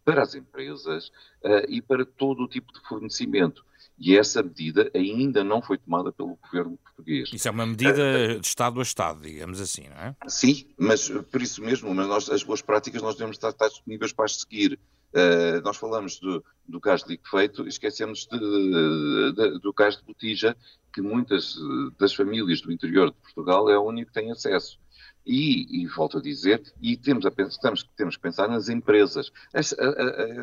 para 0.05 0.23
as 0.23 0.35
empresas 0.35 1.09
uh, 1.45 1.69
e 1.69 1.83
para 1.83 2.05
todo 2.05 2.43
o 2.43 2.49
tipo 2.49 2.73
de 2.73 2.81
fornecimento. 2.81 3.63
E 3.99 4.17
essa 4.17 4.43
medida 4.43 4.91
ainda 4.95 5.43
não 5.43 5.61
foi 5.61 5.77
tomada 5.77 6.13
pelo 6.13 6.37
governo 6.37 6.79
português. 6.79 7.31
Isso 7.33 7.49
é 7.49 7.51
uma 7.51 7.67
medida 7.67 8.39
de 8.39 8.47
Estado 8.47 8.79
a 8.79 8.83
Estado, 8.83 9.21
digamos 9.23 9.61
assim, 9.61 9.89
não 9.89 9.97
é? 9.97 10.17
Sim, 10.29 10.67
mas 10.79 11.09
por 11.11 11.43
isso 11.43 11.61
mesmo, 11.63 11.93
mas 11.93 12.07
nós, 12.07 12.31
as 12.31 12.45
boas 12.45 12.63
práticas 12.63 13.03
nós 13.03 13.17
devemos 13.17 13.37
estar, 13.37 13.49
estar 13.49 13.69
disponíveis 13.69 14.13
para 14.13 14.25
as 14.25 14.37
seguir. 14.37 14.79
Uh, 15.13 15.61
nós 15.65 15.77
falamos 15.77 16.21
do, 16.21 16.45
do 16.69 16.79
gás 16.79 17.03
liquefeito 17.03 17.65
e 17.65 17.69
esquecemos 17.69 18.27
de, 18.31 18.39
de, 18.39 19.33
de, 19.33 19.59
do 19.59 19.73
gás 19.73 19.97
de 19.97 20.05
botija, 20.05 20.57
que 20.93 21.03
muitas 21.03 21.57
das 21.99 22.15
famílias 22.15 22.61
do 22.61 22.73
interior 22.73 23.11
de 23.11 23.17
Portugal 23.17 23.71
é 23.71 23.79
o 23.79 23.83
único 23.83 24.11
que 24.11 24.21
tem 24.21 24.31
acesso. 24.31 24.79
E, 25.27 25.83
e, 25.83 25.87
volto 25.87 26.19
a 26.19 26.23
dizer, 26.23 26.63
e 26.81 26.97
temos, 26.97 27.27
a, 27.27 27.31
temos, 27.31 27.83
temos 27.97 28.17
que 28.17 28.23
pensar 28.23 28.49
nas 28.49 28.71
empresas. 28.71 29.31
As, 29.53 29.75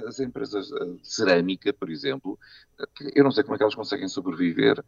as, 0.07 0.19
empresas 0.19 0.67
de 0.67 0.99
cerâmica, 1.01 1.73
por 1.73 1.89
exemplo, 1.89 2.37
eu 3.15 3.23
não 3.23 3.31
sei 3.31 3.43
como 3.43 3.55
é 3.55 3.57
que 3.57 3.63
elas 3.63 3.73
conseguem 3.73 4.07
sobreviver 4.07 4.83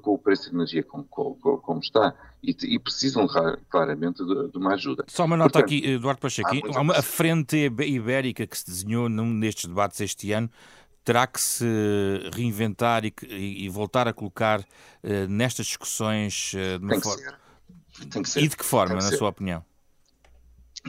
com 0.00 0.14
o 0.14 0.18
preço 0.18 0.48
de 0.48 0.54
energia 0.54 0.82
como, 0.82 1.04
como, 1.04 1.34
como 1.36 1.80
está 1.80 2.14
e, 2.42 2.56
e, 2.62 2.78
precisam 2.78 3.26
claramente 3.68 4.24
de, 4.24 4.50
de, 4.50 4.58
uma 4.58 4.74
ajuda. 4.74 5.04
Só 5.08 5.24
uma 5.24 5.36
nota 5.36 5.60
Portanto, 5.60 5.64
aqui, 5.64 5.90
Eduardo 5.90 6.20
Pacheco, 6.20 6.48
há 6.74 6.80
uma, 6.80 6.94
a 6.96 7.02
frente 7.02 7.56
ibérica 7.56 8.46
que 8.46 8.56
se 8.56 8.66
desenhou 8.66 9.08
num 9.08 9.38
destes 9.38 9.66
debates 9.66 10.00
este 10.00 10.32
ano 10.32 10.48
terá 11.04 11.26
que 11.26 11.40
se 11.40 11.64
reinventar 12.34 13.04
e, 13.04 13.12
e, 13.28 13.68
voltar 13.68 14.06
a 14.06 14.12
colocar 14.12 14.60
uh, 14.60 15.28
nestas 15.28 15.66
discussões 15.66 16.52
uh, 16.54 16.78
de 16.78 16.84
uma 16.84 17.00
forma. 17.00 17.38
Tem 18.10 18.22
que 18.22 18.28
ser. 18.28 18.42
E 18.42 18.48
de 18.48 18.56
que 18.56 18.64
forma, 18.64 18.94
na 18.94 19.00
ser. 19.02 19.16
sua 19.16 19.28
opinião? 19.28 19.64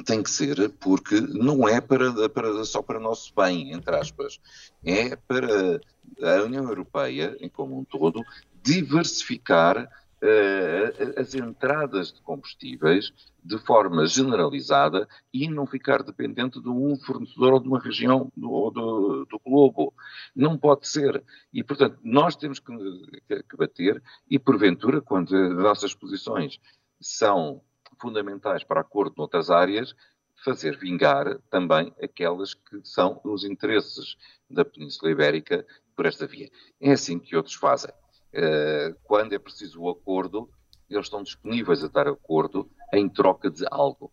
Tem 0.05 0.23
que 0.23 0.29
ser, 0.29 0.69
porque 0.79 1.21
não 1.21 1.67
é 1.67 1.79
para, 1.79 2.29
para, 2.29 2.63
só 2.65 2.81
para 2.81 2.99
nosso 2.99 3.31
bem, 3.35 3.73
entre 3.73 3.95
aspas. 3.95 4.39
É 4.83 5.15
para 5.15 5.79
a 6.21 6.43
União 6.43 6.63
Europeia, 6.63 7.37
em 7.39 7.47
como 7.47 7.79
um 7.79 7.83
todo, 7.83 8.23
diversificar 8.63 9.87
as 11.17 11.35
entradas 11.35 12.13
de 12.13 12.21
combustíveis 12.21 13.13
de 13.43 13.57
forma 13.59 14.05
generalizada 14.05 15.07
e 15.33 15.49
não 15.49 15.67
ficar 15.67 16.01
dependente 16.01 16.61
de 16.61 16.69
um 16.69 16.95
fornecedor 16.95 17.53
ou 17.53 17.59
de 17.59 17.67
uma 17.67 17.79
região 17.79 18.31
do, 18.35 18.69
do, 18.69 19.25
do 19.25 19.39
globo. 19.39 19.93
Não 20.35 20.57
pode 20.57 20.87
ser. 20.87 21.23
E, 21.51 21.63
portanto, 21.63 21.99
nós 22.03 22.35
temos 22.35 22.59
que, 22.59 22.73
que, 23.27 23.43
que 23.43 23.57
bater 23.57 24.01
e, 24.29 24.39
porventura, 24.39 25.01
quando 25.01 25.35
as 25.35 25.53
nossas 25.55 25.93
posições 25.93 26.59
são 27.01 27.61
fundamentais 27.99 28.63
para 28.63 28.81
acordo 28.81 29.15
noutras 29.17 29.49
áreas, 29.49 29.93
fazer 30.43 30.77
vingar 30.77 31.37
também 31.49 31.93
aquelas 32.01 32.53
que 32.53 32.79
são 32.83 33.19
os 33.23 33.43
interesses 33.43 34.15
da 34.49 34.63
Península 34.65 35.11
Ibérica 35.11 35.65
por 35.95 36.05
esta 36.05 36.25
via. 36.25 36.49
É 36.81 36.91
assim 36.91 37.19
que 37.19 37.35
outros 37.35 37.55
fazem. 37.55 37.91
Uh, 38.33 38.95
quando 39.03 39.33
é 39.33 39.39
preciso 39.39 39.81
o 39.81 39.89
acordo, 39.89 40.49
eles 40.89 41.05
estão 41.05 41.21
disponíveis 41.21 41.83
a 41.83 41.87
dar 41.87 42.07
acordo 42.07 42.69
em 42.91 43.07
troca 43.07 43.49
de 43.49 43.65
algo. 43.69 44.11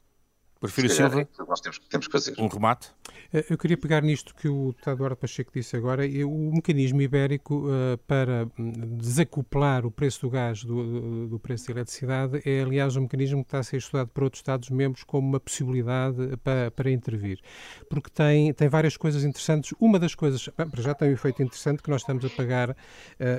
Porfírio 0.61 0.91
Silva, 0.91 1.23
é 1.23 1.27
nós 1.49 1.61
temos, 1.63 1.79
temos 1.79 2.07
que 2.07 2.13
fazer. 2.13 2.35
Um 2.39 2.47
remate? 2.47 2.91
Eh, 3.33 3.47
eu 3.49 3.57
queria 3.57 3.79
pegar 3.79 4.03
nisto 4.03 4.35
que 4.35 4.47
o 4.47 4.69
deputado 4.69 4.97
Eduardo 4.97 5.17
Pacheco 5.17 5.51
disse 5.55 5.75
agora. 5.75 6.05
O 6.27 6.53
mecanismo 6.55 7.01
ibérico 7.01 7.67
uh, 7.67 7.97
para 8.07 8.47
hum, 8.59 8.99
desacoplar 8.99 9.87
o 9.87 9.91
preço 9.91 10.21
do 10.21 10.29
gás 10.29 10.63
do, 10.63 11.29
do, 11.29 11.39
preço 11.39 11.67
da 11.67 11.73
eletricidade 11.73 12.43
é, 12.45 12.61
aliás, 12.61 12.95
um 12.95 13.03
mecanismo 13.03 13.43
que 13.43 13.49
está 13.49 13.61
a 13.61 13.63
ser 13.63 13.79
estudado 13.79 14.09
por 14.09 14.25
outros 14.25 14.41
Estados-membros 14.41 15.03
como 15.03 15.27
uma 15.27 15.41
possibilidade 15.41 16.37
para, 16.45 16.71
para 16.71 16.91
intervir. 16.91 17.41
Porque 17.89 18.11
tem, 18.11 18.53
tem 18.53 18.69
várias 18.69 18.99
coisas 18.99 19.25
interessantes. 19.25 19.73
Uma 19.81 19.99
das 19.99 20.15
coisas, 20.15 20.47
para 20.49 20.83
já 20.83 20.93
tem 20.93 21.09
um 21.09 21.13
efeito 21.13 21.43
interessante 21.43 21.83
que 21.83 21.89
nós 21.89 22.03
estamos 22.03 22.23
a 22.23 22.29
pagar 22.29 22.71
uh, 22.71 22.75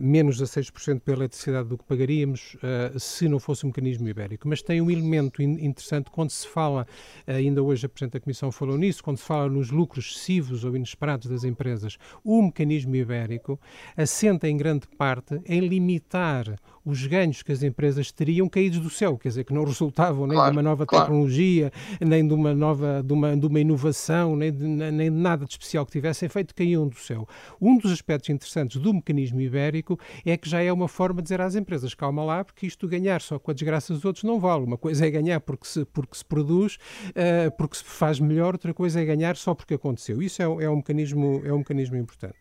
menos 0.01 0.41
a 0.41 0.45
6% 0.45 1.01
pela 1.01 1.17
eletricidade 1.19 1.69
do 1.69 1.77
que 1.77 1.84
pagaríamos 1.84 2.55
uh, 2.55 2.99
se 2.99 3.29
não 3.29 3.39
fosse 3.39 3.63
o 3.63 3.67
mecanismo 3.67 4.10
ibérico. 4.10 4.47
Mas 4.47 4.63
tem 4.63 4.81
um 4.81 4.89
elemento 4.89 5.39
in 5.39 5.51
interessante 5.62 6.10
quando 6.10 6.31
se 6.31 6.47
fala 6.47 6.88
ainda 7.26 7.62
hoje 7.62 7.86
a 7.86 7.89
Presidente 7.89 8.13
da 8.13 8.19
Comissão 8.19 8.52
falou 8.52 8.78
nisso, 8.78 9.04
quando 9.04 9.17
se 9.17 9.24
fala 9.24 9.50
nos 9.50 9.69
lucros 9.71 10.06
excessivos 10.06 10.63
ou 10.63 10.76
inesperados 10.76 11.30
das 11.30 11.43
empresas, 11.43 11.97
o 12.24 12.41
mecanismo 12.41 12.95
ibérico 12.95 13.60
assenta 13.95 14.47
em 14.47 14.58
grande 14.58 14.88
parte 14.97 15.41
em 15.45 15.60
limitar 15.60 16.56
os 16.84 17.06
ganhos 17.06 17.43
que 17.43 17.52
as 17.52 17.62
empresas 17.62 18.12
teriam 18.12 18.50
caídos 18.50 18.80
do 18.80 18.89
céu, 18.89 19.17
quer 19.17 19.30
dizer, 19.30 19.43
que 19.43 19.54
não 19.54 19.63
resultavam 19.65 20.26
nem 20.26 20.36
claro, 20.36 20.52
de 20.52 20.58
uma 20.58 20.63
nova 20.63 20.86
claro. 20.86 21.06
tecnologia, 21.06 21.71
nem 22.00 22.28
de 22.28 22.34
uma 22.34 22.54
nova, 22.54 23.04
de 23.04 23.13
uma, 23.13 23.38
de 23.38 23.45
uma 23.45 23.60
inovação, 23.60 24.36
nem 24.36 24.52
de, 24.52 24.65
nem 24.65 25.12
de 25.12 25.17
nada 25.17 25.45
de 25.45 25.52
especial 25.52 25.86
que 25.86 25.91
tivessem 25.91 26.28
feito, 26.28 26.56
caíam 26.56 26.88
do 26.88 26.97
céu. 26.97 27.28
Um 27.60 27.78
dos 27.78 27.91
aspectos 27.91 28.30
interessantes 28.30 28.82
do 28.82 28.93
mecanismo 28.93 29.39
ibérico 29.41 30.00
é 30.26 30.36
que 30.36 30.50
já 30.50 30.62
é 30.62 30.71
uma 30.71 30.88
forma 30.88 31.21
de 31.21 31.24
dizer 31.24 31.41
às 31.41 31.56
empresas, 31.56 31.93
calma 31.93 32.24
lá, 32.24 32.43
porque 32.43 32.65
isto 32.65 32.88
ganhar 32.88 33.21
só 33.21 33.38
com 33.38 33.52
a 33.52 33.54
desgraça 33.54 33.93
dos 33.93 34.04
outros 34.04 34.24
não 34.24 34.39
vale. 34.39 34.63
Uma 34.63 34.78
coisa 34.78 35.06
é 35.06 35.10
ganhar 35.10 35.39
porque 35.39 35.67
se, 35.67 35.86
porque 35.86 36.17
se 36.17 36.26
produz, 36.26 36.78
uh, 37.10 37.52
porque 37.58 37.78
se 37.78 37.84
faz 37.84 38.20
melhor, 38.20 38.54
outra 38.54 38.74
coisa 38.74 39.02
é 39.02 39.06
ganhar 39.06 39.36
só 39.36 39.54
porque 39.54 39.74
aconteceu. 39.74 40.22
Isso 40.22 40.42
é, 40.42 40.46
é 40.46 40.70
um, 40.70 40.78
mecanismo, 40.78 41.42
é 41.46 41.54
um 41.54 41.60
mecanismo 41.60 41.98
importante. 41.98 42.40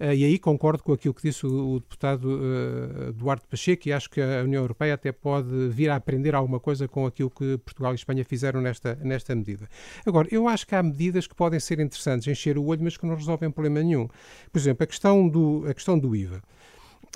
Uh, 0.00 0.12
e 0.12 0.24
aí 0.24 0.38
concordo 0.38 0.82
com 0.82 0.92
aquilo 0.92 1.14
que 1.14 1.22
disse 1.22 1.46
o, 1.46 1.74
o 1.74 1.80
deputado 1.80 2.24
uh, 2.26 3.12
Duarte 3.12 3.46
Pacheco, 3.48 3.82
que 3.82 3.92
acho 3.92 4.10
que 4.10 4.20
a 4.20 4.42
União 4.42 4.62
Europeia 4.62 4.94
até 4.94 5.12
pode 5.12 5.68
vir 5.68 5.90
a 5.90 5.96
aprender 5.96 6.34
alguma 6.34 6.60
coisa 6.60 6.86
com 6.86 7.06
aquilo 7.06 7.30
que 7.30 7.58
Portugal 7.58 7.92
e 7.92 7.94
Espanha 7.94 8.24
fizeram 8.24 8.60
nesta, 8.60 8.94
nesta 9.02 9.34
medida. 9.34 9.68
Agora, 10.06 10.28
eu 10.30 10.48
acho 10.48 10.66
que 10.66 10.74
há 10.74 10.82
medidas 10.82 11.26
que 11.26 11.34
podem 11.34 11.60
ser 11.60 11.80
interessantes, 11.80 12.26
encher 12.28 12.58
o 12.58 12.64
olho, 12.64 12.82
mas 12.82 12.96
que 12.96 13.06
não 13.06 13.14
resolvem 13.14 13.50
problema 13.50 13.82
nenhum. 13.82 14.08
Por 14.52 14.58
exemplo, 14.58 14.84
a 14.84 14.86
questão 14.86 15.28
do, 15.28 15.64
a 15.68 15.74
questão 15.74 15.98
do 15.98 16.14
IVA. 16.14 16.42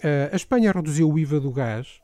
Uh, 0.01 0.33
a 0.33 0.37
Espanha 0.37 0.73
reduziu 0.73 1.11
o 1.11 1.19
IVA 1.19 1.41
do 1.41 1.51
gás, 1.51 2.01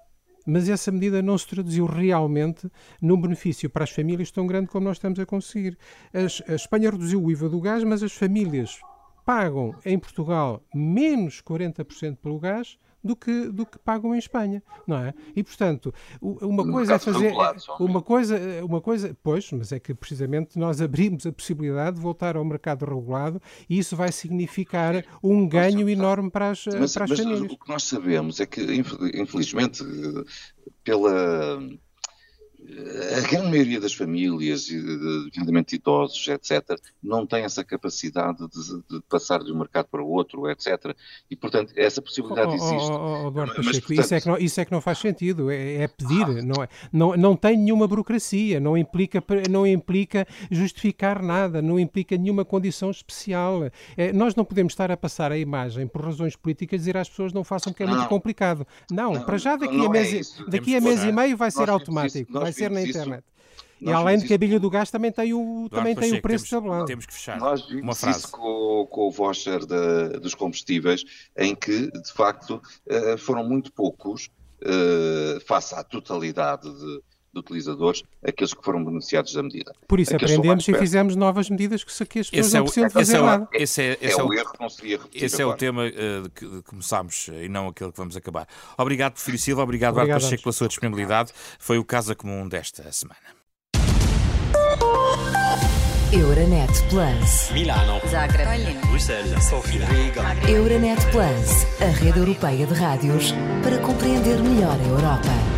mas 0.46 0.68
essa 0.68 0.90
medida 0.90 1.22
não 1.22 1.36
se 1.36 1.46
traduziu 1.46 1.86
realmente 1.86 2.70
num 3.00 3.20
benefício 3.20 3.70
para 3.70 3.84
as 3.84 3.90
famílias 3.90 4.30
tão 4.30 4.46
grande 4.46 4.68
como 4.68 4.84
nós 4.86 4.96
estamos 4.96 5.18
a 5.18 5.26
conseguir. 5.26 5.78
As, 6.12 6.42
a 6.48 6.54
Espanha 6.54 6.90
reduziu 6.90 7.22
o 7.22 7.30
IVA 7.30 7.48
do 7.48 7.60
gás, 7.60 7.84
mas 7.84 8.02
as 8.02 8.12
famílias 8.12 8.80
pagam 9.24 9.74
em 9.84 9.98
Portugal 9.98 10.62
menos 10.74 11.40
40% 11.42 12.16
pelo 12.16 12.38
gás 12.38 12.78
do 13.02 13.16
que, 13.16 13.48
do 13.48 13.66
que 13.66 13.78
pagam 13.78 14.14
em 14.14 14.18
Espanha, 14.18 14.62
não 14.86 14.96
é? 14.96 15.14
E, 15.34 15.42
portanto, 15.42 15.92
uma 16.20 16.64
coisa 16.64 16.94
é 16.94 16.98
fazer... 16.98 17.32
Uma 17.78 18.02
coisa, 18.02 18.38
uma 18.64 18.80
coisa... 18.80 19.16
Pois, 19.22 19.50
mas 19.52 19.72
é 19.72 19.80
que 19.80 19.94
precisamente 19.94 20.58
nós 20.58 20.80
abrimos 20.80 21.26
a 21.26 21.32
possibilidade 21.32 21.96
de 21.96 22.02
voltar 22.02 22.36
ao 22.36 22.44
mercado 22.44 22.84
regulado 22.84 23.40
e 23.68 23.78
isso 23.78 23.96
vai 23.96 24.12
significar 24.12 25.04
um 25.22 25.48
ganho 25.48 25.88
enorme 25.88 26.30
para 26.30 26.50
as, 26.50 26.64
mas, 26.66 26.94
para 26.94 27.04
as 27.04 27.10
mas 27.10 27.20
famílias. 27.20 27.52
O 27.52 27.58
que 27.58 27.68
nós 27.68 27.82
sabemos 27.84 28.40
é 28.40 28.46
que, 28.46 28.62
infelizmente, 29.14 29.84
pela 30.84 31.60
a 33.16 33.20
grande 33.28 33.48
maioria 33.48 33.80
das 33.80 33.94
famílias, 33.94 34.68
nomeadamente 34.70 35.76
idosos, 35.76 36.26
etc., 36.28 36.78
não 37.02 37.26
tem 37.26 37.44
essa 37.44 37.64
capacidade 37.64 38.38
de, 38.48 38.82
de, 38.90 39.02
passar 39.08 39.42
de 39.42 39.52
um 39.52 39.58
mercado 39.58 39.86
para 39.86 40.02
o 40.02 40.08
outro, 40.08 40.48
etc. 40.48 40.94
E, 41.30 41.36
portanto, 41.36 41.72
essa 41.76 42.00
possibilidade 42.00 42.52
oh, 42.52 42.54
existe. 42.54 42.90
Oh, 42.90 43.24
oh, 43.24 43.28
Eduardo 43.28 43.54
Mas, 43.56 43.66
Pacheco, 43.66 43.86
portanto... 43.86 44.04
isso, 44.04 44.14
é 44.14 44.20
que 44.20 44.28
não, 44.28 44.38
isso 44.38 44.60
é 44.60 44.64
que 44.64 44.72
não 44.72 44.80
faz 44.80 44.98
sentido, 44.98 45.50
é, 45.50 45.82
é 45.82 45.88
pedir, 45.88 46.24
ah. 46.24 46.42
não, 46.42 46.62
é, 46.62 46.68
não, 46.92 47.16
não 47.16 47.36
tem 47.36 47.56
nenhuma 47.56 47.88
burocracia, 47.88 48.60
não 48.60 48.76
implica, 48.76 49.22
não 49.50 49.66
implica 49.66 50.26
justificar 50.50 51.22
nada, 51.22 51.60
não 51.60 51.78
implica 51.78 52.16
nenhuma 52.16 52.44
condição 52.44 52.90
especial. 52.90 53.70
É, 53.96 54.12
nós 54.12 54.34
não 54.34 54.44
podemos 54.44 54.72
estar 54.72 54.90
a 54.90 54.96
passar 54.96 55.32
a 55.32 55.38
imagem 55.38 55.86
por 55.86 56.04
razões 56.04 56.36
políticas 56.36 56.80
dizer 56.80 56.96
às 56.96 57.08
pessoas 57.08 57.32
não 57.32 57.44
façam 57.44 57.72
porque 57.72 57.82
é 57.82 57.86
não. 57.86 57.94
muito 57.94 58.08
complicado. 58.08 58.66
Não, 58.90 59.14
não, 59.14 59.22
para 59.22 59.38
já 59.38 59.56
daqui 59.56 59.84
a 59.84 59.88
mês, 59.88 60.40
é 60.40 60.50
daqui 60.50 60.76
a 60.76 60.80
mês 60.80 61.04
e 61.04 61.12
meio 61.12 61.36
vai 61.36 61.50
ser 61.50 61.70
automático, 61.70 62.32
vai 62.32 62.52
ser 62.62 62.70
na 62.70 62.82
internet. 62.82 63.24
E 63.80 63.90
além 63.90 64.18
de 64.18 64.26
que 64.26 64.34
a 64.34 64.38
bilha 64.38 64.60
do 64.60 64.70
gás 64.70 64.90
também 64.90 65.10
tem 65.10 65.34
o, 65.34 65.68
também 65.68 65.94
tem 65.94 66.14
o 66.14 66.22
preço 66.22 66.48
temos, 66.48 66.50
tabelado. 66.50 66.86
Temos 66.86 67.04
que 67.04 67.12
fechar. 67.12 67.38
Nós 67.38 67.66
vimos 67.66 67.82
uma 67.82 67.94
frase. 67.94 68.20
isso 68.20 68.30
com, 68.30 68.86
com 68.88 69.08
o 69.08 69.10
voucher 69.10 69.66
de, 69.66 70.20
dos 70.20 70.34
combustíveis, 70.36 71.04
em 71.36 71.54
que, 71.54 71.90
de 71.90 72.12
facto, 72.12 72.62
eh, 72.86 73.16
foram 73.16 73.42
muito 73.42 73.72
poucos, 73.72 74.30
eh, 74.64 75.40
face 75.44 75.74
à 75.74 75.82
totalidade 75.82 76.70
de, 76.72 77.02
de 77.32 77.40
utilizadores, 77.40 78.02
aqueles 78.22 78.52
que 78.52 78.62
foram 78.62 78.84
beneficiados 78.84 79.32
da 79.32 79.42
medida. 79.42 79.74
Por 79.88 79.98
isso 79.98 80.14
aqueles 80.14 80.34
aprendemos 80.34 80.68
e 80.68 80.74
fizemos 80.74 81.16
novas 81.16 81.48
medidas 81.48 81.82
que, 81.82 81.90
que 82.06 82.18
as 82.20 82.30
pessoas 82.30 82.46
esse 82.46 82.54
não 82.54 82.60
é 82.60 82.64
precisam 82.64 82.90
fazer 82.90 83.16
é 83.16 83.20
nada. 83.22 83.48
Esse 83.52 83.82
é, 83.82 83.98
esse 84.00 84.20
é, 84.20 84.22
o 84.22 84.32
erro 84.32 84.52
que 84.52 84.60
não 84.60 84.68
se 84.68 84.76
devia 84.82 84.98
repetir 84.98 85.24
Esse 85.24 85.42
agora. 85.42 85.52
é 85.52 85.54
o 85.54 85.58
tema 85.58 85.82
uh, 85.86 86.30
que 86.30 86.62
começámos 86.62 87.28
e 87.28 87.48
não 87.48 87.68
aquele 87.68 87.90
que 87.90 87.98
vamos 87.98 88.16
acabar. 88.16 88.46
Obrigado, 88.76 89.14
Porfírio 89.14 89.38
Silva. 89.40 89.62
Obrigado, 89.62 89.96
Obrigado 89.96 90.20
Pacheco, 90.20 90.42
pela 90.42 90.52
sua 90.52 90.68
disponibilidade. 90.68 91.32
Foi 91.58 91.78
o 91.78 91.84
Casa 91.84 92.14
Comum 92.14 92.46
desta 92.48 92.90
semana. 92.92 93.42
Euronet 96.12 96.70
Plus. 96.90 97.50
Milano. 97.52 97.98
Zagreb. 98.06 98.78
Bruxelas. 98.86 99.44
Sofia. 99.44 99.86
Riga. 99.86 100.22
Euronet 100.46 101.00
Plus, 101.10 101.64
a 101.80 101.86
rede 101.86 102.18
europeia 102.18 102.66
de 102.66 102.74
rádios 102.74 103.32
para 103.62 103.78
compreender 103.78 104.38
melhor 104.42 104.78
a 104.78 104.84
Europa. 104.84 105.51